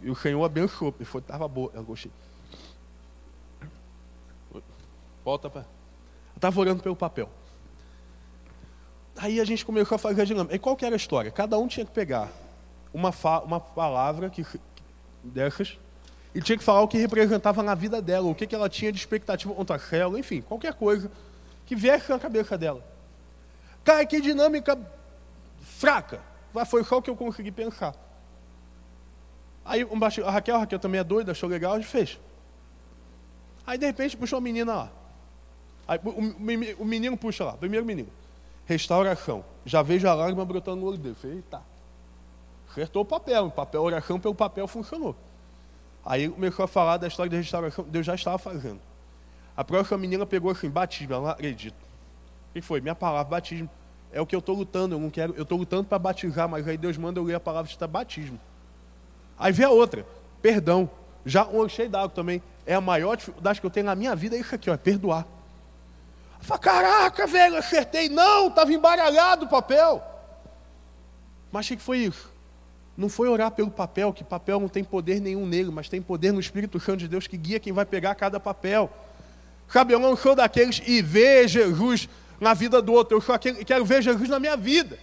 E 0.00 0.10
o 0.10 0.14
Senhor 0.14 0.42
abençoou, 0.44 0.94
foi, 1.04 1.20
estava 1.20 1.48
boa 1.48 1.70
a 1.74 1.82
cocheira. 1.82 2.14
Volta 5.24 5.48
para. 5.50 5.62
Eu 5.62 6.36
estava 6.36 6.60
orando 6.60 6.82
pelo 6.82 6.96
papel. 6.96 7.28
Aí 9.16 9.40
a 9.40 9.44
gente 9.44 9.64
começou 9.64 9.96
a 9.96 9.98
fazer 9.98 10.22
a 10.22 10.24
dinâmica. 10.24 10.54
E 10.54 10.58
qual 10.58 10.76
que 10.76 10.84
era 10.84 10.94
a 10.94 10.96
história? 10.96 11.30
Cada 11.30 11.58
um 11.58 11.66
tinha 11.66 11.86
que 11.86 11.92
pegar 11.92 12.30
uma, 12.92 13.12
uma 13.44 13.60
palavra 13.60 14.28
que, 14.28 14.44
dessas 15.24 15.78
e 16.34 16.40
tinha 16.40 16.58
que 16.58 16.64
falar 16.64 16.82
o 16.82 16.88
que 16.88 16.98
representava 16.98 17.62
na 17.62 17.74
vida 17.74 18.02
dela, 18.02 18.28
o 18.28 18.34
que, 18.34 18.46
que 18.46 18.54
ela 18.54 18.68
tinha 18.68 18.90
de 18.90 18.98
expectativa 18.98 19.54
contra 19.54 19.76
a 19.76 20.18
enfim, 20.18 20.40
qualquer 20.40 20.74
coisa 20.74 21.10
que 21.66 21.76
viesse 21.76 22.10
na 22.10 22.18
cabeça 22.18 22.58
dela. 22.58 22.84
Cara, 23.84 24.04
que 24.04 24.20
dinâmica 24.20 24.78
fraca. 25.60 26.20
Foi 26.66 26.84
só 26.84 26.98
o 26.98 27.02
que 27.02 27.10
eu 27.10 27.16
consegui 27.16 27.50
pensar. 27.50 27.94
Aí 29.64 29.84
um 29.84 29.98
baixo, 29.98 30.24
a 30.24 30.30
Raquel, 30.30 30.56
a 30.56 30.58
Raquel 30.58 30.78
também 30.78 31.00
é 31.00 31.04
doida, 31.04 31.32
achou 31.32 31.48
legal, 31.48 31.74
a 31.74 31.76
gente 31.78 31.88
fez. 31.88 32.18
Aí 33.66 33.78
de 33.78 33.86
repente 33.86 34.16
puxou 34.16 34.38
a 34.38 34.40
menina 34.40 34.74
lá. 34.74 34.92
Aí, 35.86 35.98
o, 36.02 36.82
o, 36.82 36.84
menino 36.84 37.16
puxa 37.16 37.44
lá, 37.44 37.52
primeiro 37.52 37.84
menino. 37.84 38.08
Restauração. 38.66 39.44
Já 39.64 39.82
vejo 39.82 40.08
a 40.08 40.14
lágrima 40.14 40.44
brotando 40.44 40.80
no 40.80 40.86
olho 40.86 40.98
dele. 40.98 41.14
Falei, 41.14 41.42
tá. 41.50 41.62
Acertou 42.74 43.02
o 43.02 43.04
papel, 43.04 43.46
o 43.46 43.50
papel, 43.52 43.80
oração 43.80 44.18
pelo 44.18 44.34
papel 44.34 44.66
funcionou. 44.66 45.14
Aí 46.04 46.28
começou 46.28 46.64
a 46.64 46.68
falar 46.68 46.96
da 46.96 47.06
história 47.06 47.30
da 47.30 47.36
restauração, 47.36 47.84
Deus 47.84 48.04
já 48.04 48.16
estava 48.16 48.36
fazendo. 48.36 48.80
A 49.56 49.62
próxima 49.62 49.96
menina 49.96 50.26
pegou 50.26 50.50
assim, 50.50 50.68
batismo, 50.68 51.14
ela 51.14 51.22
não 51.22 51.30
acredita. 51.30 51.76
O 52.50 52.52
que 52.52 52.60
foi? 52.60 52.80
Minha 52.80 52.96
palavra, 52.96 53.30
batismo. 53.30 53.70
É 54.12 54.20
o 54.20 54.26
que 54.26 54.34
eu 54.34 54.40
estou 54.40 54.56
lutando, 54.56 54.96
eu 54.96 54.98
não 54.98 55.08
quero, 55.08 55.34
eu 55.36 55.44
estou 55.44 55.56
lutando 55.56 55.84
para 55.84 56.00
batizar, 56.00 56.48
mas 56.48 56.66
aí 56.66 56.76
Deus 56.76 56.96
manda 56.96 57.20
eu 57.20 57.24
ler 57.24 57.34
a 57.34 57.40
palavra 57.40 57.70
de 57.70 57.86
batismo. 57.86 58.40
Aí 59.38 59.52
vem 59.52 59.66
a 59.66 59.70
outra, 59.70 60.04
perdão. 60.42 60.90
Já 61.24 61.46
um 61.46 61.68
cheio 61.68 61.88
d'água 61.88 62.08
também. 62.08 62.42
É 62.66 62.74
a 62.74 62.80
maior 62.80 63.16
dificuldade 63.16 63.60
que 63.60 63.66
eu 63.66 63.70
tenho 63.70 63.86
na 63.86 63.94
minha 63.94 64.16
vida, 64.16 64.34
é 64.34 64.40
isso 64.40 64.52
aqui, 64.52 64.68
ó, 64.68 64.74
é 64.74 64.76
perdoar. 64.76 65.24
Eu 66.40 66.44
falo, 66.44 66.60
caraca, 66.60 67.24
velho, 67.24 67.56
acertei. 67.56 68.08
Não, 68.08 68.48
estava 68.48 68.72
embaralhado 68.72 69.44
o 69.44 69.48
papel. 69.48 70.02
Mas 71.52 71.66
o 71.70 71.76
que 71.76 71.82
foi 71.82 71.98
isso? 71.98 72.33
Não 72.96 73.08
foi 73.08 73.28
orar 73.28 73.50
pelo 73.50 73.70
papel, 73.70 74.12
que 74.12 74.22
papel 74.22 74.60
não 74.60 74.68
tem 74.68 74.84
poder 74.84 75.20
nenhum 75.20 75.46
nele, 75.46 75.70
mas 75.70 75.88
tem 75.88 76.00
poder 76.00 76.32
no 76.32 76.38
Espírito 76.38 76.78
Santo 76.78 76.98
de 76.98 77.08
Deus 77.08 77.26
que 77.26 77.36
guia 77.36 77.58
quem 77.58 77.72
vai 77.72 77.84
pegar 77.84 78.14
cada 78.14 78.38
papel. 78.38 78.90
Sabe, 79.68 79.92
eu 79.92 79.98
não 79.98 80.16
sou 80.16 80.36
daqueles 80.36 80.80
e 80.86 81.02
ver 81.02 81.48
Jesus 81.48 82.08
na 82.40 82.54
vida 82.54 82.80
do 82.80 82.92
outro, 82.92 83.16
eu 83.16 83.20
sou 83.20 83.34
aquele, 83.34 83.64
quero 83.64 83.84
ver 83.84 84.02
Jesus 84.02 84.28
na 84.28 84.38
minha 84.38 84.56
vida. 84.56 84.98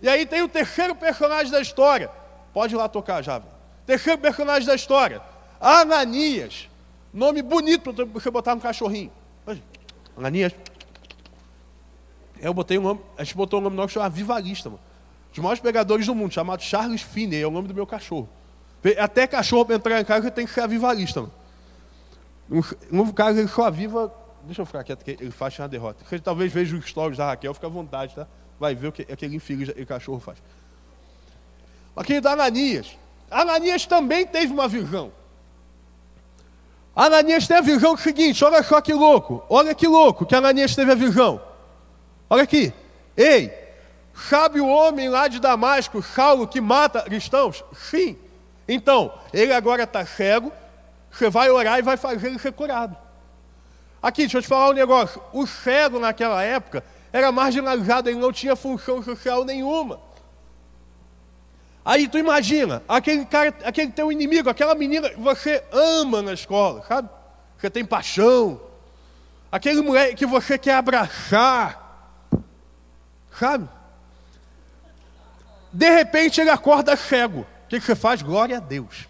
E 0.00 0.08
aí 0.08 0.24
tem 0.24 0.42
o 0.42 0.48
terceiro 0.48 0.94
personagem 0.94 1.52
da 1.52 1.60
história. 1.60 2.10
Pode 2.54 2.74
ir 2.74 2.78
lá 2.78 2.88
tocar 2.88 3.20
já. 3.20 3.42
Terceiro 3.84 4.18
personagem 4.18 4.66
da 4.66 4.74
história. 4.74 5.20
Ananias. 5.60 6.68
Nome 7.12 7.42
bonito 7.42 7.92
para 7.92 8.04
você 8.04 8.30
botar 8.30 8.54
no 8.54 8.60
cachorrinho. 8.60 9.10
Ananias. 10.16 10.54
Eu 12.40 12.54
botei 12.54 12.78
um 12.78 12.82
nome, 12.82 13.00
a 13.18 13.24
gente 13.24 13.36
botou 13.36 13.58
um 13.58 13.62
nome 13.64 13.76
nosso 13.76 13.94
chamado 13.94 14.12
Vivalista, 14.12 14.70
mano 14.70 14.87
dos 15.38 15.42
maiores 15.42 15.60
pegadores 15.60 16.06
do 16.06 16.14
mundo, 16.14 16.32
chamado 16.32 16.62
Charles 16.62 17.00
Finney, 17.00 17.40
é 17.40 17.46
o 17.46 17.50
nome 17.50 17.68
do 17.68 17.74
meu 17.74 17.86
cachorro. 17.86 18.28
Até 18.98 19.26
cachorro 19.26 19.64
para 19.64 19.76
entrar 19.76 20.00
em 20.00 20.04
casa 20.04 20.30
tem 20.30 20.46
que 20.46 20.52
ser 20.52 20.60
avivalista. 20.60 21.22
Um 22.50 22.62
novo 22.90 23.12
caso, 23.12 23.38
ele 23.38 23.48
só 23.48 23.64
aviva. 23.64 24.12
Deixa 24.44 24.62
eu 24.62 24.66
ficar 24.66 24.84
quieto, 24.84 25.04
que 25.04 25.10
ele 25.10 25.30
faz 25.30 25.58
uma 25.58 25.68
derrota. 25.68 26.04
Você 26.08 26.18
talvez 26.18 26.52
veja 26.52 26.76
os 26.76 26.86
stories 26.86 27.18
da 27.18 27.26
Raquel, 27.26 27.52
fica 27.54 27.66
à 27.66 27.70
vontade, 27.70 28.14
tá? 28.14 28.26
Vai 28.58 28.74
ver 28.74 28.88
o 28.88 28.92
que 28.92 29.02
aquele 29.02 29.36
infeliz 29.36 29.68
aquele 29.68 29.86
cachorro 29.86 30.20
faz. 30.20 30.38
Aqui 31.96 32.20
da 32.20 32.32
Ananias. 32.32 32.96
Ananias 33.30 33.86
também 33.86 34.26
teve 34.26 34.52
uma 34.52 34.68
visão. 34.68 35.12
Ananias 36.96 37.46
teve 37.46 37.60
a 37.60 37.62
visão 37.62 37.96
seguinte: 37.96 38.44
olha 38.44 38.62
só 38.62 38.80
que 38.80 38.92
louco, 38.92 39.44
olha 39.48 39.74
que 39.74 39.86
louco 39.86 40.24
que 40.24 40.34
Ananias 40.34 40.74
teve 40.74 40.90
a 40.90 40.94
visão. 40.94 41.40
Olha 42.30 42.42
aqui. 42.42 42.72
Ei, 43.16 43.52
Sabe 44.18 44.60
o 44.60 44.66
homem 44.66 45.08
lá 45.08 45.28
de 45.28 45.38
Damasco, 45.38 46.02
Saulo, 46.02 46.48
que 46.48 46.60
mata 46.60 47.02
cristãos? 47.02 47.62
Sim. 47.74 48.18
Então, 48.66 49.12
ele 49.32 49.52
agora 49.52 49.84
está 49.84 50.04
cego, 50.04 50.52
você 51.10 51.30
vai 51.30 51.50
orar 51.50 51.78
e 51.78 51.82
vai 51.82 51.96
fazer 51.96 52.26
ele 52.26 52.38
ser 52.38 52.52
curado. 52.52 52.96
Aqui, 54.02 54.22
deixa 54.22 54.38
eu 54.38 54.42
te 54.42 54.48
falar 54.48 54.70
um 54.70 54.74
negócio. 54.74 55.22
O 55.32 55.46
cego 55.46 55.98
naquela 55.98 56.42
época 56.42 56.84
era 57.12 57.30
marginalizado, 57.30 58.08
ele 58.08 58.18
não 58.18 58.32
tinha 58.32 58.56
função 58.56 59.02
social 59.02 59.44
nenhuma. 59.44 60.00
Aí 61.84 62.06
tu 62.06 62.18
imagina, 62.18 62.82
aquele 62.86 63.24
cara, 63.24 63.54
aquele 63.64 63.90
teu 63.92 64.12
inimigo, 64.12 64.50
aquela 64.50 64.74
menina 64.74 65.08
que 65.08 65.20
você 65.20 65.64
ama 65.72 66.20
na 66.20 66.34
escola, 66.34 66.84
sabe? 66.86 67.08
Você 67.58 67.70
tem 67.70 67.84
paixão. 67.84 68.60
Aquele 69.50 69.80
moleque 69.80 70.16
que 70.16 70.26
você 70.26 70.58
quer 70.58 70.74
abraçar. 70.74 72.28
Sabe? 73.38 73.68
De 75.72 75.90
repente 75.90 76.40
ele 76.40 76.50
acorda 76.50 76.96
cego. 76.96 77.40
O 77.40 77.68
que, 77.68 77.80
você 77.80 77.94
faz? 77.94 78.22
Glória 78.22 78.56
a 78.56 78.60
Deus. 78.60 79.06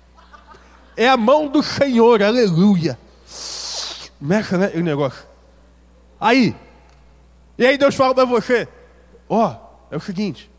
É 0.96 1.08
a 1.08 1.16
mão 1.16 1.46
do 1.46 1.62
Senhor, 1.62 2.22
aleluia. 2.22 2.98
Mexa, 4.20 4.58
né, 4.58 4.72
o 4.74 4.80
negócio. 4.80 5.24
Aí, 6.20 6.56
e 7.56 7.64
aí 7.64 7.78
Deus 7.78 7.94
fala 7.94 8.14
para 8.14 8.24
você: 8.24 8.66
Ó, 9.28 9.48
oh, 9.48 9.94
é 9.94 9.96
o 9.96 10.00
seguinte, 10.00 10.50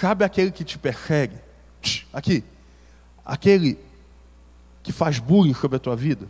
sabe 0.00 0.24
aquele 0.24 0.50
que 0.50 0.64
te 0.64 0.78
persegue? 0.78 1.36
Aqui, 2.12 2.42
aquele 3.24 3.78
que 4.82 4.92
faz 4.92 5.18
bullying 5.18 5.52
sobre 5.52 5.76
a 5.76 5.80
tua 5.80 5.94
vida, 5.94 6.26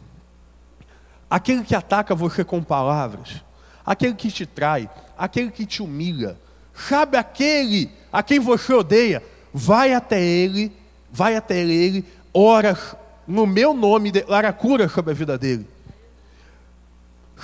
aquele 1.30 1.62
que 1.62 1.74
ataca 1.74 2.14
você 2.14 2.44
com 2.44 2.62
palavras, 2.62 3.42
aquele 3.86 4.14
que 4.14 4.30
te 4.30 4.44
trai, 4.46 4.90
aquele 5.16 5.52
que 5.52 5.64
te 5.64 5.82
humilha, 5.82 6.36
sabe 6.74 7.16
aquele 7.16 7.90
a 8.12 8.22
quem 8.22 8.38
você 8.38 8.72
odeia, 8.72 9.22
vai 9.52 9.92
até 9.94 10.22
ele, 10.22 10.72
vai 11.10 11.36
até 11.36 11.60
ele, 11.60 12.04
ora 12.32 12.78
no 13.26 13.46
meu 13.46 13.72
nome, 13.72 14.10
declara 14.10 14.52
cura 14.52 14.88
sobre 14.88 15.12
a 15.12 15.14
vida 15.14 15.38
dele. 15.38 15.66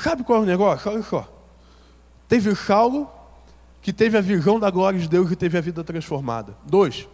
Sabe 0.03 0.23
qual 0.23 0.41
é 0.41 0.43
o 0.43 0.47
negócio? 0.47 0.91
Olha 0.91 1.03
só. 1.03 1.29
Teve 2.29 2.55
Saulo, 2.55 3.11
que 3.83 3.93
teve 3.93 4.17
a 4.17 4.21
visão 4.21 4.61
da 4.61 4.71
glória 4.71 4.99
de 4.99 5.09
Deus 5.09 5.31
e 5.31 5.37
teve 5.37 5.59
a 5.59 5.61
vida 5.61 5.83
transformada. 5.83 6.55
Dois, 6.65 7.09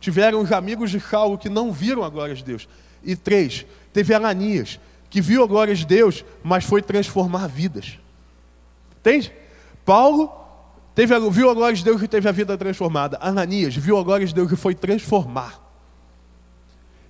tiveram 0.00 0.40
os 0.40 0.52
amigos 0.52 0.90
de 0.90 1.00
Saulo 1.00 1.36
que 1.36 1.48
não 1.48 1.72
viram 1.72 2.04
a 2.04 2.08
glória 2.08 2.34
de 2.34 2.44
Deus. 2.44 2.68
E 3.04 3.14
três, 3.14 3.66
teve 3.92 4.14
Ananias, 4.14 4.80
que 5.10 5.20
viu 5.20 5.42
a 5.42 5.46
glória 5.46 5.74
de 5.74 5.84
Deus, 5.84 6.24
mas 6.42 6.64
foi 6.64 6.80
transformar 6.80 7.46
vidas. 7.48 7.98
Entende? 9.00 9.32
Paulo 9.84 10.45
Teve, 10.96 11.14
viu 11.28 11.50
a 11.50 11.54
glória 11.54 11.76
de 11.76 11.84
Deus 11.84 12.00
e 12.00 12.08
teve 12.08 12.26
a 12.26 12.32
vida 12.32 12.56
transformada. 12.56 13.18
Ananias 13.20 13.76
viu 13.76 13.98
a 13.98 14.02
glória 14.02 14.26
de 14.26 14.34
Deus 14.34 14.50
e 14.50 14.56
foi 14.56 14.74
transformar. 14.74 15.60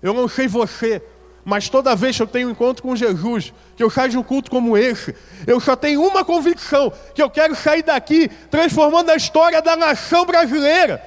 Eu 0.03 0.13
não 0.13 0.27
sei 0.27 0.49
você, 0.49 1.01
mas 1.45 1.69
toda 1.69 1.95
vez 1.95 2.17
que 2.17 2.23
eu 2.25 2.27
tenho 2.27 2.49
um 2.49 2.51
encontro 2.51 2.83
com 2.83 2.97
Jesus, 2.97 3.53
que 3.77 3.83
eu 3.85 3.89
saio 3.89 4.11
de 4.11 4.19
um 4.19 4.25
culto 4.25 4.51
como 4.51 4.77
esse, 4.77 5.15
eu 5.47 5.61
só 5.61 5.77
tenho 5.77 6.03
uma 6.03 6.25
convicção: 6.25 6.93
que 7.15 7.23
eu 7.23 7.31
quero 7.31 7.55
sair 7.55 7.85
daqui 7.85 8.29
transformando 8.51 9.11
a 9.11 9.15
história 9.15 9.63
da 9.63 9.77
nação 9.77 10.27
brasileira. 10.27 11.01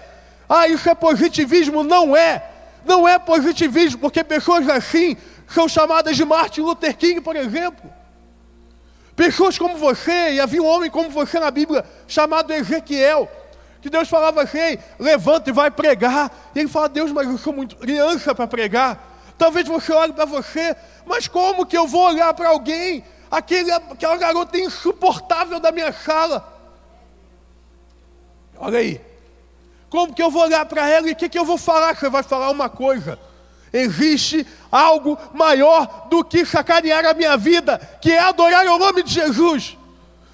Ah, 0.47 0.65
isso 0.69 0.89
é 0.89 0.95
positivismo? 0.95 1.83
Não 1.83 2.15
é. 2.15 2.49
Não 2.85 3.05
é 3.05 3.19
positivismo, 3.19 3.99
porque 3.99 4.23
pessoas 4.23 4.69
assim 4.69 5.17
são 5.49 5.67
chamadas 5.67 6.15
de 6.15 6.23
Martin 6.23 6.61
Luther 6.61 6.95
King, 6.95 7.19
por 7.19 7.35
exemplo. 7.35 7.98
Pessoas 9.19 9.58
como 9.58 9.75
você, 9.75 10.36
e 10.36 10.39
havia 10.39 10.63
um 10.63 10.65
homem 10.65 10.89
como 10.89 11.10
você 11.10 11.41
na 11.41 11.51
Bíblia, 11.51 11.84
chamado 12.08 12.53
Ezequiel, 12.53 13.29
que 13.82 13.89
Deus 13.89 14.08
falava 14.08 14.43
assim: 14.43 14.77
levanta 14.97 15.49
e 15.49 15.51
vai 15.51 15.69
pregar. 15.69 16.32
E 16.55 16.60
ele 16.60 16.69
fala: 16.69 16.88
Deus, 16.88 17.12
mas 17.12 17.27
eu 17.27 17.38
sou 17.38 17.51
muito 17.51 17.75
criança 17.75 18.34
para 18.34 18.47
pregar. 18.47 18.97
Talvez 19.38 19.67
você 19.67 19.91
olhe 19.91 20.13
para 20.13 20.23
você, 20.23 20.73
mas 21.05 21.27
como 21.27 21.65
que 21.65 21.77
eu 21.77 21.86
vou 21.86 22.03
olhar 22.03 22.34
para 22.34 22.47
alguém, 22.47 23.03
aquele, 23.29 23.69
aquela 23.73 24.15
garota 24.15 24.58
insuportável 24.58 25.60
da 25.60 25.69
minha 25.69 25.91
sala? 25.91 26.58
Olha 28.58 28.79
aí. 28.79 29.01
Como 29.89 30.13
que 30.13 30.23
eu 30.23 30.32
vou 30.32 30.43
olhar 30.43 30.65
para 30.65 30.88
ela 30.88 31.10
e 31.10 31.12
o 31.12 31.15
que, 31.17 31.27
que 31.27 31.38
eu 31.38 31.43
vou 31.43 31.58
falar? 31.58 31.93
Você 31.93 32.08
vai 32.08 32.23
falar 32.23 32.49
uma 32.51 32.69
coisa. 32.69 33.19
Existe 33.71 34.45
algo 34.71 35.17
maior 35.34 36.08
do 36.10 36.23
que 36.23 36.45
sacanear 36.45 37.05
a 37.05 37.13
minha 37.13 37.38
vida, 37.38 37.79
que 38.01 38.12
é 38.12 38.19
adorar 38.19 38.65
o 38.65 38.77
nome 38.77 39.03
de 39.03 39.13
Jesus. 39.13 39.77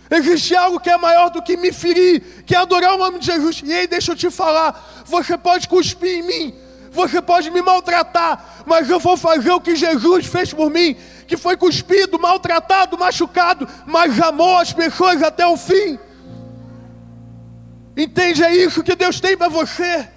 Existe 0.10 0.56
algo 0.56 0.80
que 0.80 0.90
é 0.90 0.98
maior 0.98 1.30
do 1.30 1.42
que 1.42 1.58
me 1.58 1.74
ferir, 1.74 2.44
que 2.46 2.56
é 2.56 2.60
adorar 2.60 2.94
o 2.94 2.98
nome 2.98 3.20
de 3.20 3.26
Jesus. 3.26 3.62
E 3.64 3.74
aí, 3.74 3.88
deixa 3.88 4.12
eu 4.12 4.16
te 4.16 4.30
falar: 4.30 5.04
você 5.06 5.38
pode 5.38 5.68
cuspir 5.68 6.20
em 6.20 6.24
mim, 6.24 6.56
você 6.92 7.22
pode 7.22 7.50
me 7.50 7.62
maltratar, 7.62 8.64
mas 8.66 8.90
eu 8.90 9.00
vou 9.00 9.18
fazer 9.18 9.52
o 9.52 9.60
que 9.60 9.76
Jesus 9.76 10.28
fez 10.28 10.54
por 10.54 10.70
mim, 10.70 10.96
que 11.28 11.36
foi 11.36 11.58
cuspido, 11.58 12.20
maltratado, 12.20 12.98
machucado, 12.98 13.68
mas 13.86 14.20
amou 14.22 14.58
as 14.60 14.72
pessoas 14.72 15.22
até 15.24 15.46
o 15.46 15.58
fim. 15.58 16.00
Entende? 17.98 18.44
É 18.44 18.56
isso 18.56 18.84
que 18.84 18.96
Deus 18.96 19.20
tem 19.20 19.36
para 19.36 19.50
você. 19.50 20.15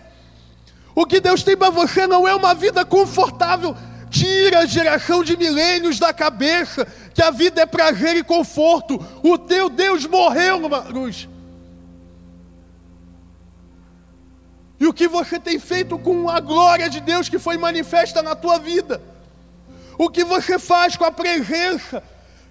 O 0.98 1.06
que 1.06 1.20
Deus 1.20 1.44
tem 1.44 1.56
para 1.56 1.70
você 1.70 2.08
não 2.08 2.26
é 2.26 2.34
uma 2.34 2.52
vida 2.54 2.84
confortável. 2.84 3.72
Tira 4.10 4.58
a 4.58 4.66
geração 4.66 5.22
de 5.22 5.36
milênios 5.36 5.96
da 5.96 6.12
cabeça 6.12 6.84
que 7.14 7.22
a 7.22 7.30
vida 7.30 7.62
é 7.62 7.66
prazer 7.66 8.16
e 8.16 8.24
conforto. 8.24 8.98
O 9.22 9.38
teu 9.38 9.70
Deus 9.70 10.04
morreu 10.06 10.58
numa 10.58 10.82
cruz. 10.82 11.28
E 14.80 14.88
o 14.88 14.92
que 14.92 15.06
você 15.06 15.38
tem 15.38 15.60
feito 15.60 15.96
com 16.00 16.28
a 16.28 16.40
glória 16.40 16.90
de 16.90 16.98
Deus 16.98 17.28
que 17.28 17.38
foi 17.38 17.56
manifesta 17.56 18.20
na 18.20 18.34
tua 18.34 18.58
vida? 18.58 19.00
O 19.96 20.10
que 20.10 20.24
você 20.24 20.58
faz 20.58 20.96
com 20.96 21.04
a 21.04 21.12
presença 21.12 22.02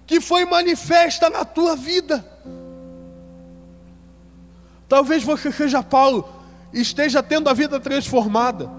que 0.06 0.22
foi 0.22 0.46
manifesta 0.46 1.28
na 1.28 1.44
tua 1.44 1.76
vida? 1.76 2.24
Talvez 4.88 5.22
você 5.22 5.52
seja 5.52 5.82
Paulo 5.82 6.37
esteja 6.72 7.22
tendo 7.22 7.48
a 7.48 7.54
vida 7.54 7.78
transformada. 7.80 8.70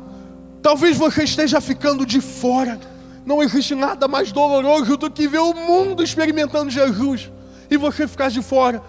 Talvez 0.62 0.97
você 0.97 1.23
esteja 1.23 1.62
ficando 1.62 2.06
de 2.06 2.21
fora. 2.21 2.80
Não 3.25 3.41
existe 3.41 3.75
nada 3.75 4.08
mais 4.08 4.32
doloroso 4.32 4.97
do 4.97 5.10
que 5.10 5.28
ver 5.28 5.39
o 5.39 5.54
mundo 5.54 6.04
experimentando 6.04 6.69
Jesus 6.69 7.30
e 7.69 7.78
você 7.78 8.08
ficar 8.08 8.30
de 8.30 8.41
fora. 8.41 8.82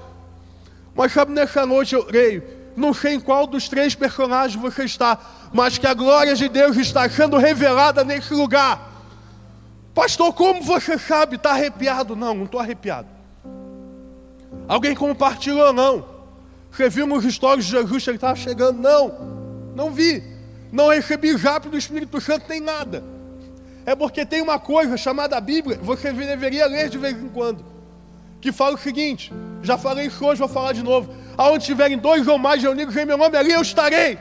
Mas 0.95 1.13
sabe, 1.13 1.33
nessa 1.33 1.65
noite 1.65 1.95
eu 1.95 2.05
creio, 2.05 2.43
não 2.77 2.93
sei 2.93 3.15
em 3.15 3.21
qual 3.21 3.47
dos 3.47 3.69
três 3.69 3.95
personagens 3.95 4.61
você 4.61 4.85
está, 4.85 5.19
mas 5.53 5.79
que 5.79 5.87
a 5.87 5.95
glória 5.95 6.35
de 6.35 6.49
Deus 6.49 6.77
está 6.77 7.09
sendo 7.09 7.37
revelada 7.37 8.03
nesse 8.05 8.35
lugar. 8.35 8.91
Pastor, 9.95 10.33
como 10.33 10.63
você 10.63 10.99
sabe? 10.99 11.37
Está 11.37 11.51
arrepiado? 11.51 12.17
Não, 12.17 12.35
não 12.35 12.45
estou 12.45 12.61
arrepiado. 12.61 13.09
Alguém 14.67 14.95
compartilhou? 14.95 15.73
Não. 15.73 16.05
Nos 17.07 17.25
histórias 17.25 17.67
de 17.67 17.73
Jesus 17.73 18.07
ele 18.07 18.17
estava 18.17 18.37
chegando? 18.37 18.81
Não, 18.81 19.09
não 19.75 19.91
vi. 19.91 20.23
Não 20.73 20.89
recebi 20.89 21.35
rápido 21.37 21.73
do 21.73 21.79
Espírito 21.79 22.21
Santo, 22.21 22.47
nem 22.49 22.61
nada. 22.61 23.03
É 23.85 23.95
porque 23.95 24.25
tem 24.25 24.41
uma 24.41 24.59
coisa 24.59 24.97
chamada 24.97 25.41
Bíblia, 25.41 25.79
você 25.83 26.13
deveria 26.13 26.67
ler 26.67 26.89
de 26.89 26.99
vez 26.99 27.21
em 27.21 27.29
quando, 27.29 27.65
que 28.41 28.53
fala 28.53 28.77
o 28.77 28.79
seguinte: 28.79 29.33
já 29.63 29.77
falei 29.77 30.07
isso 30.07 30.25
hoje, 30.25 30.39
vou 30.39 30.49
falar 30.49 30.73
de 30.73 30.83
novo. 30.83 31.13
Aonde 31.37 31.65
tiverem 31.65 31.99
dois 31.99 32.27
ou 32.29 32.39
mais 32.39 32.63
reunidos 32.63 32.97
em 32.97 33.05
meu 33.05 33.17
nome, 33.17 33.37
ali 33.37 33.53
eu 33.53 33.63
estarei. 33.63 34.19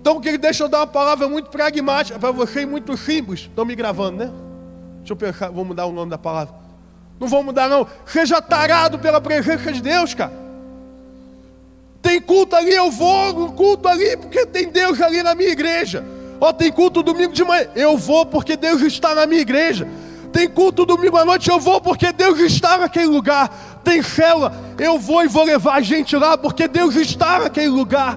Então, 0.00 0.20
que 0.20 0.38
deixa 0.38 0.64
eu 0.64 0.68
dar 0.68 0.78
uma 0.78 0.86
palavra 0.86 1.28
muito 1.28 1.50
pragmática 1.50 2.18
para 2.18 2.30
você 2.30 2.62
e 2.62 2.66
muito 2.66 2.96
simples. 2.96 3.40
Estão 3.40 3.64
me 3.64 3.74
gravando, 3.74 4.18
né? 4.18 4.32
Deixa 4.98 5.12
eu 5.12 5.16
pensar, 5.16 5.50
vou 5.50 5.64
mudar 5.64 5.86
o 5.86 5.92
nome 5.92 6.10
da 6.10 6.18
palavra. 6.18 6.54
Não 7.18 7.28
vou 7.28 7.42
mudar, 7.42 7.68
não. 7.68 7.86
Seja 8.06 8.40
tarado 8.40 8.98
pela 8.98 9.20
presença 9.20 9.72
de 9.72 9.82
Deus, 9.82 10.14
cara. 10.14 10.45
Tem 12.06 12.20
culto 12.20 12.54
ali, 12.54 12.72
eu 12.72 12.88
vou, 12.88 13.50
culto 13.50 13.88
ali, 13.88 14.16
porque 14.16 14.46
tem 14.46 14.68
Deus 14.68 15.00
ali 15.00 15.24
na 15.24 15.34
minha 15.34 15.50
igreja. 15.50 16.04
Ó, 16.40 16.52
tem 16.52 16.70
culto 16.70 17.02
domingo 17.02 17.32
de 17.32 17.42
manhã, 17.42 17.66
eu 17.74 17.98
vou 17.98 18.24
porque 18.24 18.56
Deus 18.56 18.80
está 18.82 19.12
na 19.12 19.26
minha 19.26 19.40
igreja. 19.40 19.88
Tem 20.32 20.48
culto 20.48 20.86
domingo 20.86 21.16
à 21.16 21.24
noite, 21.24 21.50
eu 21.50 21.58
vou 21.58 21.80
porque 21.80 22.12
Deus 22.12 22.38
está 22.38 22.78
naquele 22.78 23.06
lugar. 23.06 23.80
Tem 23.82 24.04
célula, 24.04 24.54
eu 24.78 25.00
vou 25.00 25.24
e 25.24 25.26
vou 25.26 25.42
levar 25.42 25.74
a 25.74 25.80
gente 25.80 26.14
lá 26.14 26.38
porque 26.38 26.68
Deus 26.68 26.94
está 26.94 27.40
naquele 27.40 27.70
lugar. 27.70 28.16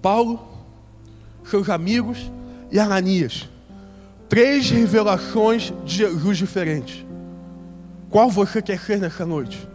Paulo, 0.00 0.40
seus 1.44 1.68
amigos 1.68 2.30
e 2.72 2.80
Ananias 2.80 3.46
três 4.28 4.70
revelações 4.70 5.72
de 5.84 5.96
Jesus 5.96 6.38
diferentes. 6.38 7.04
Qual 8.10 8.30
você 8.30 8.60
quer 8.60 8.78
ser 8.78 8.98
nessa 8.98 9.24
noite? 9.24 9.66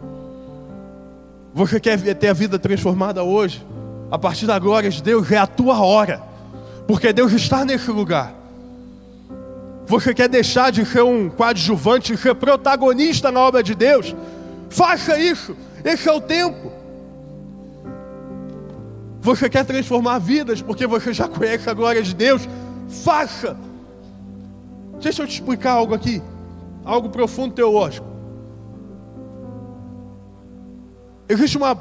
Você 1.52 1.78
quer 1.78 1.98
ter 2.14 2.28
a 2.28 2.32
vida 2.32 2.58
transformada 2.58 3.22
hoje? 3.22 3.64
A 4.10 4.18
partir 4.18 4.46
da 4.46 4.58
glória 4.58 4.90
de 4.90 5.02
Deus 5.02 5.30
é 5.30 5.38
a 5.38 5.46
tua 5.46 5.80
hora, 5.80 6.22
porque 6.86 7.12
Deus 7.12 7.32
está 7.32 7.64
nesse 7.64 7.90
lugar. 7.90 8.34
Você 9.86 10.14
quer 10.14 10.28
deixar 10.28 10.72
de 10.72 10.84
ser 10.84 11.02
um 11.02 11.28
coadjuvante, 11.28 12.16
ser 12.16 12.34
protagonista 12.34 13.30
na 13.30 13.40
obra 13.40 13.62
de 13.62 13.74
Deus? 13.74 14.14
Faça 14.70 15.18
isso, 15.18 15.56
esse 15.84 16.08
é 16.08 16.12
o 16.12 16.20
tempo. 16.20 16.72
Você 19.20 19.48
quer 19.48 19.64
transformar 19.64 20.18
vidas 20.18 20.60
porque 20.60 20.86
você 20.86 21.12
já 21.12 21.28
conhece 21.28 21.68
a 21.70 21.74
glória 21.74 22.02
de 22.02 22.14
Deus? 22.14 22.48
Faça. 23.04 23.56
Deixa 25.00 25.22
eu 25.22 25.26
te 25.26 25.34
explicar 25.34 25.72
algo 25.72 25.94
aqui, 25.94 26.22
algo 26.84 27.08
profundo 27.08 27.54
teológico. 27.54 28.06
Existe 31.28 31.56
uma 31.56 31.78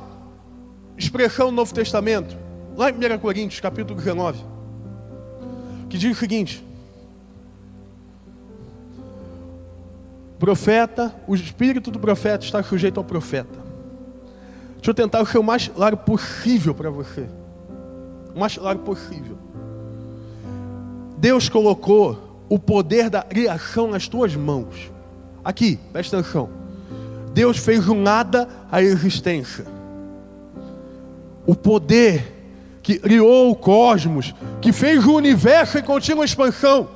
expressão 0.97 1.47
no 1.47 1.53
Novo 1.53 1.73
Testamento, 1.73 2.37
lá 2.75 2.89
em 2.89 2.93
1 2.93 3.19
Coríntios, 3.19 3.59
capítulo 3.59 3.99
19, 3.99 4.43
que 5.89 5.97
diz 5.97 6.15
o 6.15 6.19
seguinte: 6.19 6.63
Profeta, 10.39 11.13
o 11.27 11.35
espírito 11.35 11.89
do 11.89 11.99
profeta 11.99 12.43
está 12.43 12.61
sujeito 12.61 12.97
ao 12.99 13.03
profeta. 13.03 13.63
Deixa 14.75 14.91
eu 14.91 14.93
tentar 14.93 15.25
ser 15.25 15.37
o 15.37 15.43
mais 15.43 15.69
claro 15.69 15.95
possível 15.95 16.75
para 16.75 16.89
você. 16.89 17.25
O 18.35 18.39
mais 18.39 18.57
claro 18.57 18.79
possível. 18.79 19.37
Deus 21.17 21.47
colocou 21.47 22.32
o 22.53 22.59
poder 22.59 23.09
da 23.09 23.23
criação 23.23 23.89
nas 23.89 24.07
tuas 24.07 24.35
mãos. 24.35 24.91
Aqui, 25.43 25.79
presta 25.91 26.19
atenção. 26.19 26.47
Deus 27.33 27.57
fez 27.57 27.89
um 27.89 27.99
nada 27.99 28.47
à 28.71 28.79
existência. 28.79 29.65
O 31.47 31.55
poder 31.55 32.31
que 32.83 32.99
criou 32.99 33.49
o 33.49 33.55
cosmos, 33.55 34.35
que 34.61 34.71
fez 34.71 35.03
o 35.03 35.15
universo 35.15 35.79
em 35.79 35.81
contínua 35.81 36.23
expansão, 36.23 36.89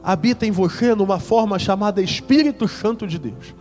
habita 0.00 0.46
em 0.46 0.52
você 0.52 0.94
numa 0.94 1.18
forma 1.18 1.58
chamada 1.58 2.00
Espírito 2.00 2.68
Santo 2.68 3.04
de 3.04 3.18
Deus. 3.18 3.52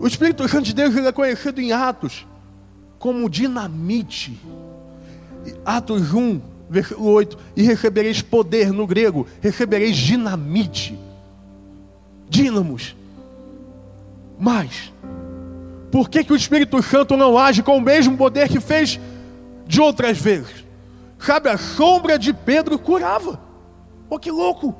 O 0.00 0.06
Espírito 0.06 0.48
Santo 0.48 0.64
de 0.64 0.72
Deus 0.72 0.96
é 0.96 1.12
conhecido 1.12 1.60
em 1.60 1.72
Atos 1.72 2.26
como 2.98 3.28
dinamite. 3.28 4.40
Atos 5.62 6.14
1, 6.14 6.40
versículo 6.68 7.10
8: 7.10 7.38
E 7.56 7.62
recebereis 7.62 8.22
poder, 8.22 8.72
no 8.72 8.86
grego, 8.86 9.26
recebereis 9.40 9.96
dinamite, 9.96 10.98
dínamos. 12.28 12.94
Mas, 14.38 14.92
por 15.90 16.08
que, 16.08 16.22
que 16.22 16.32
o 16.32 16.36
Espírito 16.36 16.82
Santo 16.82 17.16
não 17.16 17.36
age 17.38 17.62
com 17.62 17.76
o 17.76 17.80
mesmo 17.80 18.16
poder 18.16 18.48
que 18.48 18.60
fez 18.60 19.00
de 19.66 19.80
outras 19.80 20.18
vezes? 20.18 20.64
Sabe, 21.18 21.48
a 21.48 21.58
sombra 21.58 22.18
de 22.18 22.32
Pedro 22.32 22.78
curava. 22.78 23.40
Oh, 24.08 24.18
que 24.18 24.30
louco! 24.30 24.74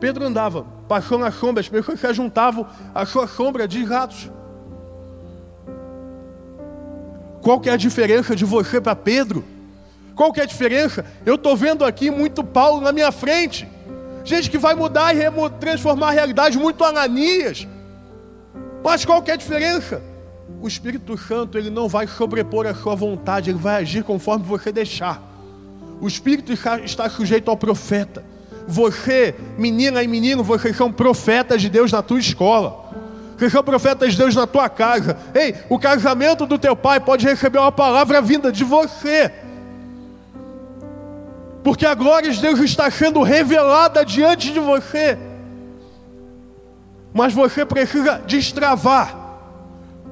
Pedro 0.00 0.24
andava, 0.24 0.66
passou 0.88 1.18
na 1.18 1.30
sombra, 1.30 1.60
as 1.60 1.68
pessoas 1.68 2.00
se 2.00 2.14
juntavam 2.14 2.66
à 2.94 3.04
sua 3.06 3.26
sombra 3.26 3.66
de 3.66 3.82
ratos. 3.84 4.30
Qual 7.40 7.60
que 7.60 7.70
é 7.70 7.72
a 7.72 7.76
diferença 7.76 8.34
de 8.34 8.44
você 8.44 8.80
para 8.80 8.96
Pedro? 8.96 9.44
Qual 10.16 10.32
que 10.32 10.40
é 10.40 10.44
a 10.44 10.46
diferença? 10.46 11.04
Eu 11.26 11.34
estou 11.34 11.54
vendo 11.54 11.84
aqui 11.84 12.10
muito 12.10 12.42
Paulo 12.42 12.80
na 12.80 12.90
minha 12.90 13.12
frente. 13.12 13.68
Gente 14.24 14.50
que 14.50 14.56
vai 14.56 14.74
mudar 14.74 15.14
e 15.14 15.20
transformar 15.60 16.08
a 16.08 16.12
realidade, 16.12 16.58
muito 16.58 16.82
Ananias. 16.82 17.68
Mas 18.82 19.04
qual 19.04 19.20
que 19.20 19.30
é 19.30 19.34
a 19.34 19.36
diferença? 19.36 20.02
O 20.60 20.66
Espírito 20.66 21.18
Santo 21.18 21.58
ele 21.58 21.68
não 21.68 21.86
vai 21.86 22.06
sobrepor 22.06 22.66
a 22.66 22.74
sua 22.74 22.94
vontade, 22.94 23.50
ele 23.50 23.58
vai 23.58 23.82
agir 23.82 24.04
conforme 24.04 24.42
você 24.42 24.72
deixar. 24.72 25.22
O 26.00 26.08
Espírito 26.08 26.50
está 26.52 27.10
sujeito 27.10 27.50
ao 27.50 27.56
profeta. 27.56 28.24
Você, 28.66 29.34
menina 29.58 30.02
e 30.02 30.08
menino, 30.08 30.42
vocês 30.42 30.74
são 30.74 30.90
profetas 30.90 31.60
de 31.60 31.68
Deus 31.68 31.92
na 31.92 32.02
tua 32.02 32.18
escola. 32.18 32.86
Seja 33.38 33.62
profeta 33.62 34.08
de 34.08 34.16
Deus 34.16 34.34
na 34.34 34.46
tua 34.46 34.66
casa. 34.70 35.18
Ei, 35.34 35.54
o 35.68 35.78
casamento 35.78 36.46
do 36.46 36.58
teu 36.58 36.74
pai 36.74 37.00
pode 37.00 37.26
receber 37.26 37.58
uma 37.58 37.70
palavra 37.70 38.22
vinda 38.22 38.50
de 38.50 38.64
você. 38.64 39.30
Porque 41.66 41.84
a 41.84 41.96
glória 41.96 42.30
de 42.30 42.40
Deus 42.40 42.60
está 42.60 42.88
sendo 42.92 43.24
revelada 43.24 44.04
diante 44.04 44.52
de 44.52 44.60
você. 44.60 45.18
Mas 47.12 47.34
você 47.34 47.66
precisa 47.66 48.22
destravar. 48.24 49.16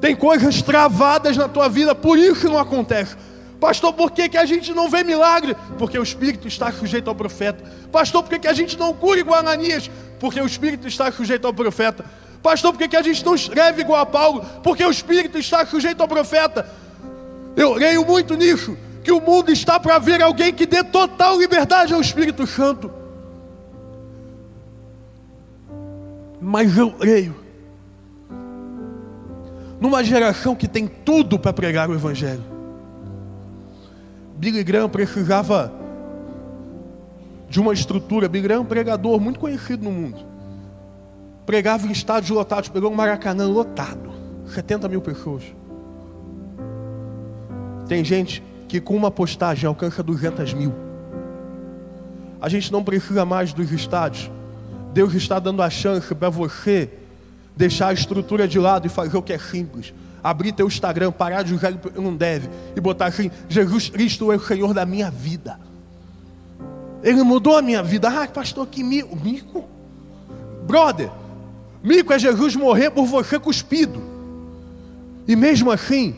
Tem 0.00 0.16
coisas 0.16 0.60
travadas 0.62 1.36
na 1.36 1.48
tua 1.48 1.68
vida, 1.68 1.94
por 1.94 2.18
isso 2.18 2.48
não 2.48 2.58
acontece. 2.58 3.14
Pastor, 3.60 3.92
por 3.92 4.10
que, 4.10 4.28
que 4.30 4.36
a 4.36 4.44
gente 4.44 4.74
não 4.74 4.90
vê 4.90 5.04
milagre? 5.04 5.56
Porque 5.78 5.96
o 5.96 6.02
Espírito 6.02 6.48
está 6.48 6.72
sujeito 6.72 7.06
ao 7.06 7.14
profeta. 7.14 7.64
Pastor, 7.92 8.24
por 8.24 8.30
que, 8.30 8.40
que 8.40 8.48
a 8.48 8.52
gente 8.52 8.76
não 8.76 8.92
cura 8.92 9.20
igual 9.20 9.36
a 9.36 9.38
Ananias? 9.38 9.88
Porque 10.18 10.40
o 10.40 10.46
Espírito 10.46 10.88
está 10.88 11.12
sujeito 11.12 11.46
ao 11.46 11.54
profeta. 11.54 12.04
Pastor, 12.42 12.72
por 12.72 12.80
que, 12.80 12.88
que 12.88 12.96
a 12.96 13.02
gente 13.02 13.24
não 13.24 13.36
escreve 13.36 13.82
igual 13.82 14.00
a 14.00 14.06
Paulo? 14.06 14.44
Porque 14.64 14.84
o 14.84 14.90
Espírito 14.90 15.38
está 15.38 15.64
sujeito 15.64 16.00
ao 16.00 16.08
profeta. 16.08 16.68
Eu 17.56 17.74
leio 17.74 18.04
muito 18.04 18.34
nisso, 18.34 18.76
que 19.04 19.12
o 19.12 19.20
mundo 19.20 19.52
está 19.52 19.78
para 19.78 19.98
ver 19.98 20.22
alguém 20.22 20.52
que 20.52 20.64
dê 20.64 20.82
total 20.82 21.38
liberdade 21.38 21.92
ao 21.92 22.00
Espírito 22.00 22.46
Santo. 22.46 22.90
Mas 26.40 26.76
eu 26.76 26.94
leio 26.98 27.36
numa 29.78 30.02
geração 30.02 30.56
que 30.56 30.66
tem 30.66 30.88
tudo 30.88 31.38
para 31.38 31.52
pregar 31.52 31.90
o 31.90 31.94
Evangelho. 31.94 32.42
Billy 34.36 34.64
Graham 34.64 34.88
precisava 34.88 35.70
de 37.50 37.60
uma 37.60 37.74
estrutura. 37.74 38.26
Billy 38.26 38.44
Graham 38.44 38.60
é 38.60 38.62
um 38.62 38.66
pregador 38.66 39.20
muito 39.20 39.38
conhecido 39.38 39.84
no 39.84 39.92
mundo. 39.92 40.18
Pregava 41.44 41.86
em 41.86 41.92
estádios 41.92 42.30
lotados, 42.30 42.70
pegou 42.70 42.90
um 42.90 42.94
Maracanã 42.94 43.46
lotado, 43.46 44.10
70 44.48 44.88
mil 44.88 45.02
pessoas. 45.02 45.42
Tem 47.86 48.02
gente 48.02 48.42
que 48.74 48.80
com 48.80 48.96
uma 48.96 49.08
postagem 49.08 49.68
alcança 49.68 50.02
200 50.02 50.52
mil. 50.52 50.74
A 52.42 52.48
gente 52.48 52.72
não 52.72 52.82
precisa 52.82 53.24
mais 53.24 53.52
dos 53.52 53.70
estádios. 53.70 54.28
Deus 54.92 55.14
está 55.14 55.38
dando 55.38 55.62
a 55.62 55.70
chance 55.70 56.12
para 56.12 56.28
você 56.28 56.90
deixar 57.56 57.90
a 57.90 57.92
estrutura 57.92 58.48
de 58.48 58.58
lado 58.58 58.88
e 58.88 58.90
fazer 58.90 59.16
o 59.16 59.22
que 59.22 59.32
é 59.32 59.38
simples 59.38 59.94
abrir 60.24 60.50
teu 60.50 60.66
Instagram, 60.66 61.12
parar 61.12 61.42
de 61.42 61.54
usar 61.54 61.72
não 61.94 62.16
deve 62.16 62.48
e 62.74 62.80
botar 62.80 63.06
assim: 63.06 63.30
Jesus 63.48 63.90
Cristo 63.90 64.32
é 64.32 64.36
o 64.36 64.40
Senhor 64.40 64.74
da 64.74 64.84
minha 64.84 65.08
vida. 65.08 65.60
Ele 67.00 67.22
mudou 67.22 67.56
a 67.56 67.62
minha 67.62 67.82
vida. 67.82 68.08
Ah, 68.08 68.26
pastor, 68.26 68.66
que 68.66 68.82
mico. 68.82 69.14
Mico? 69.14 69.68
Brother, 70.66 71.10
mico 71.80 72.12
é 72.12 72.18
Jesus 72.18 72.56
morrer 72.56 72.90
por 72.90 73.06
você 73.06 73.38
cuspido. 73.38 74.02
E 75.28 75.36
mesmo 75.36 75.70
assim, 75.70 76.16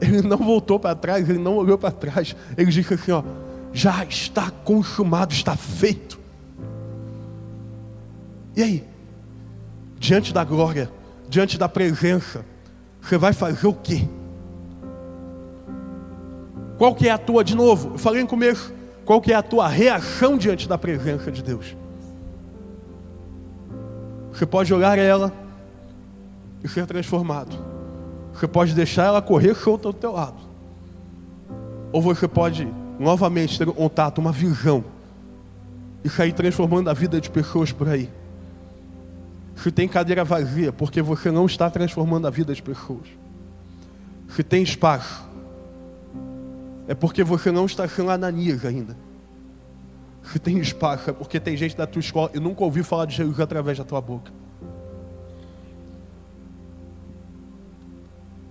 ele 0.00 0.22
não 0.22 0.36
voltou 0.36 0.78
para 0.78 0.94
trás, 0.94 1.28
ele 1.28 1.38
não 1.38 1.56
olhou 1.56 1.78
para 1.78 1.90
trás. 1.90 2.34
Ele 2.56 2.70
disse 2.70 2.94
assim: 2.94 3.12
ó, 3.12 3.22
já 3.72 4.04
está 4.04 4.50
consumado, 4.50 5.32
está 5.32 5.56
feito. 5.56 6.18
E 8.54 8.62
aí? 8.62 8.84
Diante 9.98 10.32
da 10.32 10.44
glória, 10.44 10.90
diante 11.28 11.58
da 11.58 11.68
presença, 11.68 12.44
você 13.00 13.16
vai 13.16 13.32
fazer 13.32 13.66
o 13.66 13.72
quê? 13.72 14.06
Qual 16.78 16.94
que 16.94 17.08
é 17.08 17.10
a 17.10 17.18
tua, 17.18 17.42
de 17.42 17.54
novo, 17.54 17.92
eu 17.94 17.98
falei 17.98 18.22
no 18.22 18.28
começo, 18.28 18.72
qual 19.04 19.20
que 19.20 19.32
é 19.32 19.34
a 19.34 19.42
tua 19.42 19.68
reação 19.68 20.36
diante 20.36 20.68
da 20.68 20.76
presença 20.76 21.30
de 21.32 21.42
Deus? 21.42 21.74
Você 24.32 24.44
pode 24.44 24.72
olhar 24.74 24.98
ela 24.98 25.32
e 26.62 26.68
ser 26.68 26.86
transformado. 26.86 27.75
Você 28.38 28.46
pode 28.46 28.74
deixar 28.74 29.04
ela 29.04 29.22
correr 29.22 29.54
solta 29.54 29.88
ao 29.88 29.94
teu 29.94 30.12
lado. 30.12 30.36
Ou 31.92 32.02
você 32.02 32.28
pode 32.28 32.68
novamente 32.98 33.58
ter 33.58 33.68
um 33.68 33.72
contato, 33.72 34.18
uma 34.18 34.32
visão 34.32 34.84
e 36.04 36.08
sair 36.08 36.32
transformando 36.32 36.90
a 36.90 36.92
vida 36.92 37.20
de 37.20 37.30
pessoas 37.30 37.72
por 37.72 37.88
aí 37.88 38.10
se 39.56 39.72
tem 39.72 39.88
cadeira 39.88 40.22
vazia, 40.22 40.72
porque 40.72 41.00
você 41.00 41.30
não 41.30 41.46
está 41.46 41.70
transformando 41.70 42.26
a 42.26 42.30
vida 42.30 42.52
das 42.52 42.60
pessoas. 42.60 43.08
Se 44.28 44.42
tem 44.42 44.62
espaço, 44.62 45.24
é 46.86 46.94
porque 46.94 47.24
você 47.24 47.50
não 47.50 47.64
está 47.64 47.88
sendo 47.88 48.10
Ananias 48.10 48.64
ainda. 48.64 48.96
Se 50.30 50.38
tem 50.38 50.58
espaço, 50.58 51.10
é 51.10 51.12
porque 51.12 51.40
tem 51.40 51.56
gente 51.56 51.76
da 51.76 51.86
tua 51.86 52.00
escola 52.00 52.30
e 52.34 52.40
nunca 52.40 52.62
ouviu 52.62 52.84
falar 52.84 53.06
de 53.06 53.16
Jesus 53.16 53.40
através 53.40 53.78
da 53.78 53.84
tua 53.84 54.00
boca. 54.00 54.30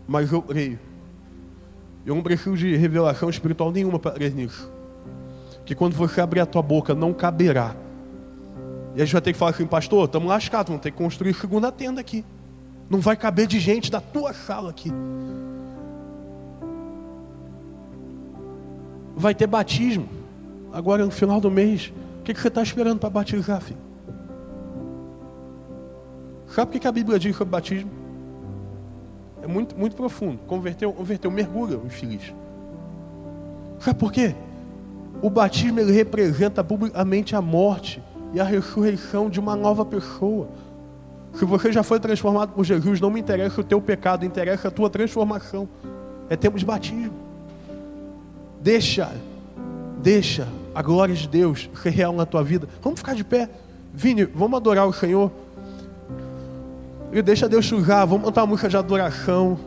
Mas 0.08 0.32
eu 0.32 0.42
creio. 0.42 0.80
Eu 2.06 2.16
não 2.16 2.22
preciso 2.22 2.56
de 2.56 2.76
revelação 2.76 3.30
espiritual 3.30 3.72
nenhuma 3.72 4.00
para 4.00 4.12
crer 4.12 4.34
nisso. 4.34 4.70
Que 5.66 5.74
quando 5.74 5.96
você 5.96 6.22
abrir 6.22 6.40
a 6.40 6.46
tua 6.46 6.62
boca, 6.62 6.94
não 6.94 7.14
caberá 7.14 7.76
e 8.96 9.02
a 9.02 9.06
gente 9.06 9.12
vai 9.12 9.22
ter 9.22 9.34
que 9.34 9.40
falar 9.40 9.52
assim, 9.52 9.68
pastor, 9.68 10.06
estamos 10.06 10.30
lascados, 10.30 10.70
vamos 10.70 10.82
ter 10.82 10.90
que 10.90 10.98
construir 10.98 11.34
segunda 11.34 11.70
tenda 11.70 12.00
aqui. 12.00 12.24
Não 12.90 13.02
vai 13.02 13.18
caber 13.18 13.46
de 13.46 13.60
gente 13.60 13.92
da 13.92 14.00
tua 14.00 14.34
sala 14.34 14.70
aqui. 14.70 14.90
Vai 19.18 19.36
ter 19.36 19.48
batismo. 19.48 20.08
Agora 20.72 21.04
no 21.04 21.12
final 21.12 21.42
do 21.42 21.52
mês. 21.52 21.92
O 22.22 22.24
que, 22.24 22.34
você 22.34 22.48
está 22.48 22.64
esperando 22.64 23.00
para 23.00 23.10
batizar, 23.10 23.62
filho? 23.62 23.80
Sabe 26.54 26.78
o 26.78 26.80
que 26.80 26.88
a 26.88 26.92
Bíblia 26.92 27.20
diz 27.20 27.36
sobre 27.36 27.52
batismo? 27.52 27.92
É 29.46 29.48
muito, 29.48 29.78
muito 29.78 29.96
profundo. 29.96 30.40
Converteu, 30.48 30.92
converteu, 30.92 31.30
mergulha 31.30 31.78
o 31.78 31.86
infeliz. 31.86 32.34
Sabe 33.80 34.00
por 34.00 34.12
quê? 34.12 34.34
O 35.22 35.30
batismo 35.30 35.80
ele 35.80 35.92
representa 35.92 36.64
publicamente 36.64 37.36
a 37.36 37.42
morte 37.44 38.02
e 38.34 38.40
a 38.40 38.44
ressurreição 38.44 39.30
de 39.30 39.40
uma 39.40 39.56
nova 39.56 39.86
pessoa. 39.86 40.48
Se 41.36 41.46
você 41.46 41.72
já 41.72 41.84
foi 41.84 42.00
transformado 42.00 42.54
por 42.54 42.66
Jesus, 42.66 43.00
não 43.00 43.12
me 43.12 43.20
interessa 43.20 43.62
o 43.62 43.64
teu 43.64 43.80
pecado, 43.80 44.26
interessa 44.26 44.70
a 44.70 44.72
tua 44.72 44.90
transformação. 44.90 45.70
É 46.28 46.36
tempo 46.36 46.58
de 46.58 46.66
batismo. 46.66 47.14
Deixa, 48.62 49.14
deixa 50.02 50.48
a 50.74 50.82
glória 50.82 51.14
de 51.14 51.28
Deus 51.28 51.70
ser 51.84 51.90
real 51.92 52.14
na 52.14 52.26
tua 52.26 52.44
vida. 52.44 52.68
Vamos 52.82 53.00
ficar 53.00 53.14
de 53.14 53.24
pé. 53.24 53.48
Vini, 53.94 54.26
vamos 54.26 54.58
adorar 54.58 54.88
o 54.88 54.94
Senhor. 54.94 55.32
E 57.12 57.22
deixa 57.22 57.48
Deus 57.48 57.66
sujar. 57.66 58.06
Vamos 58.06 58.26
montar 58.26 58.42
uma 58.42 58.48
música 58.48 58.68
de 58.68 58.78
adoração. 58.78 59.58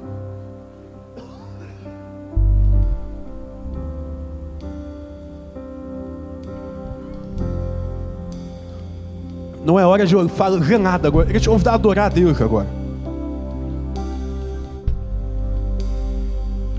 Não 9.65 9.79
é 9.79 9.85
hora 9.85 10.07
de 10.07 10.15
fazer 10.29 10.79
nada 10.79 11.09
agora. 11.09 11.29
Ele 11.29 11.39
te 11.39 11.49
convidar 11.49 11.73
a 11.73 11.75
adorar 11.75 12.07
a 12.07 12.09
Deus 12.09 12.41
agora. 12.41 12.67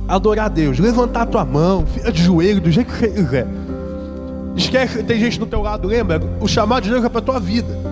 Adorar 0.07 0.45
a 0.45 0.49
Deus. 0.49 0.79
Levantar 0.79 1.21
a 1.21 1.25
tua 1.27 1.45
mão. 1.45 1.85
Fica 1.85 2.11
de 2.11 2.23
joelho, 2.23 2.59
do 2.59 2.71
jeito 2.71 2.91
que 2.91 2.97
você 2.97 3.09
quiser. 3.09 3.47
Esquece, 4.55 5.03
tem 5.03 5.19
gente 5.19 5.39
do 5.39 5.45
teu 5.45 5.61
lado, 5.61 5.87
lembra? 5.87 6.19
O 6.41 6.47
chamado 6.47 6.83
de 6.83 6.89
Deus 6.89 7.05
é 7.05 7.09
para 7.09 7.21
tua 7.21 7.39
vida. 7.39 7.88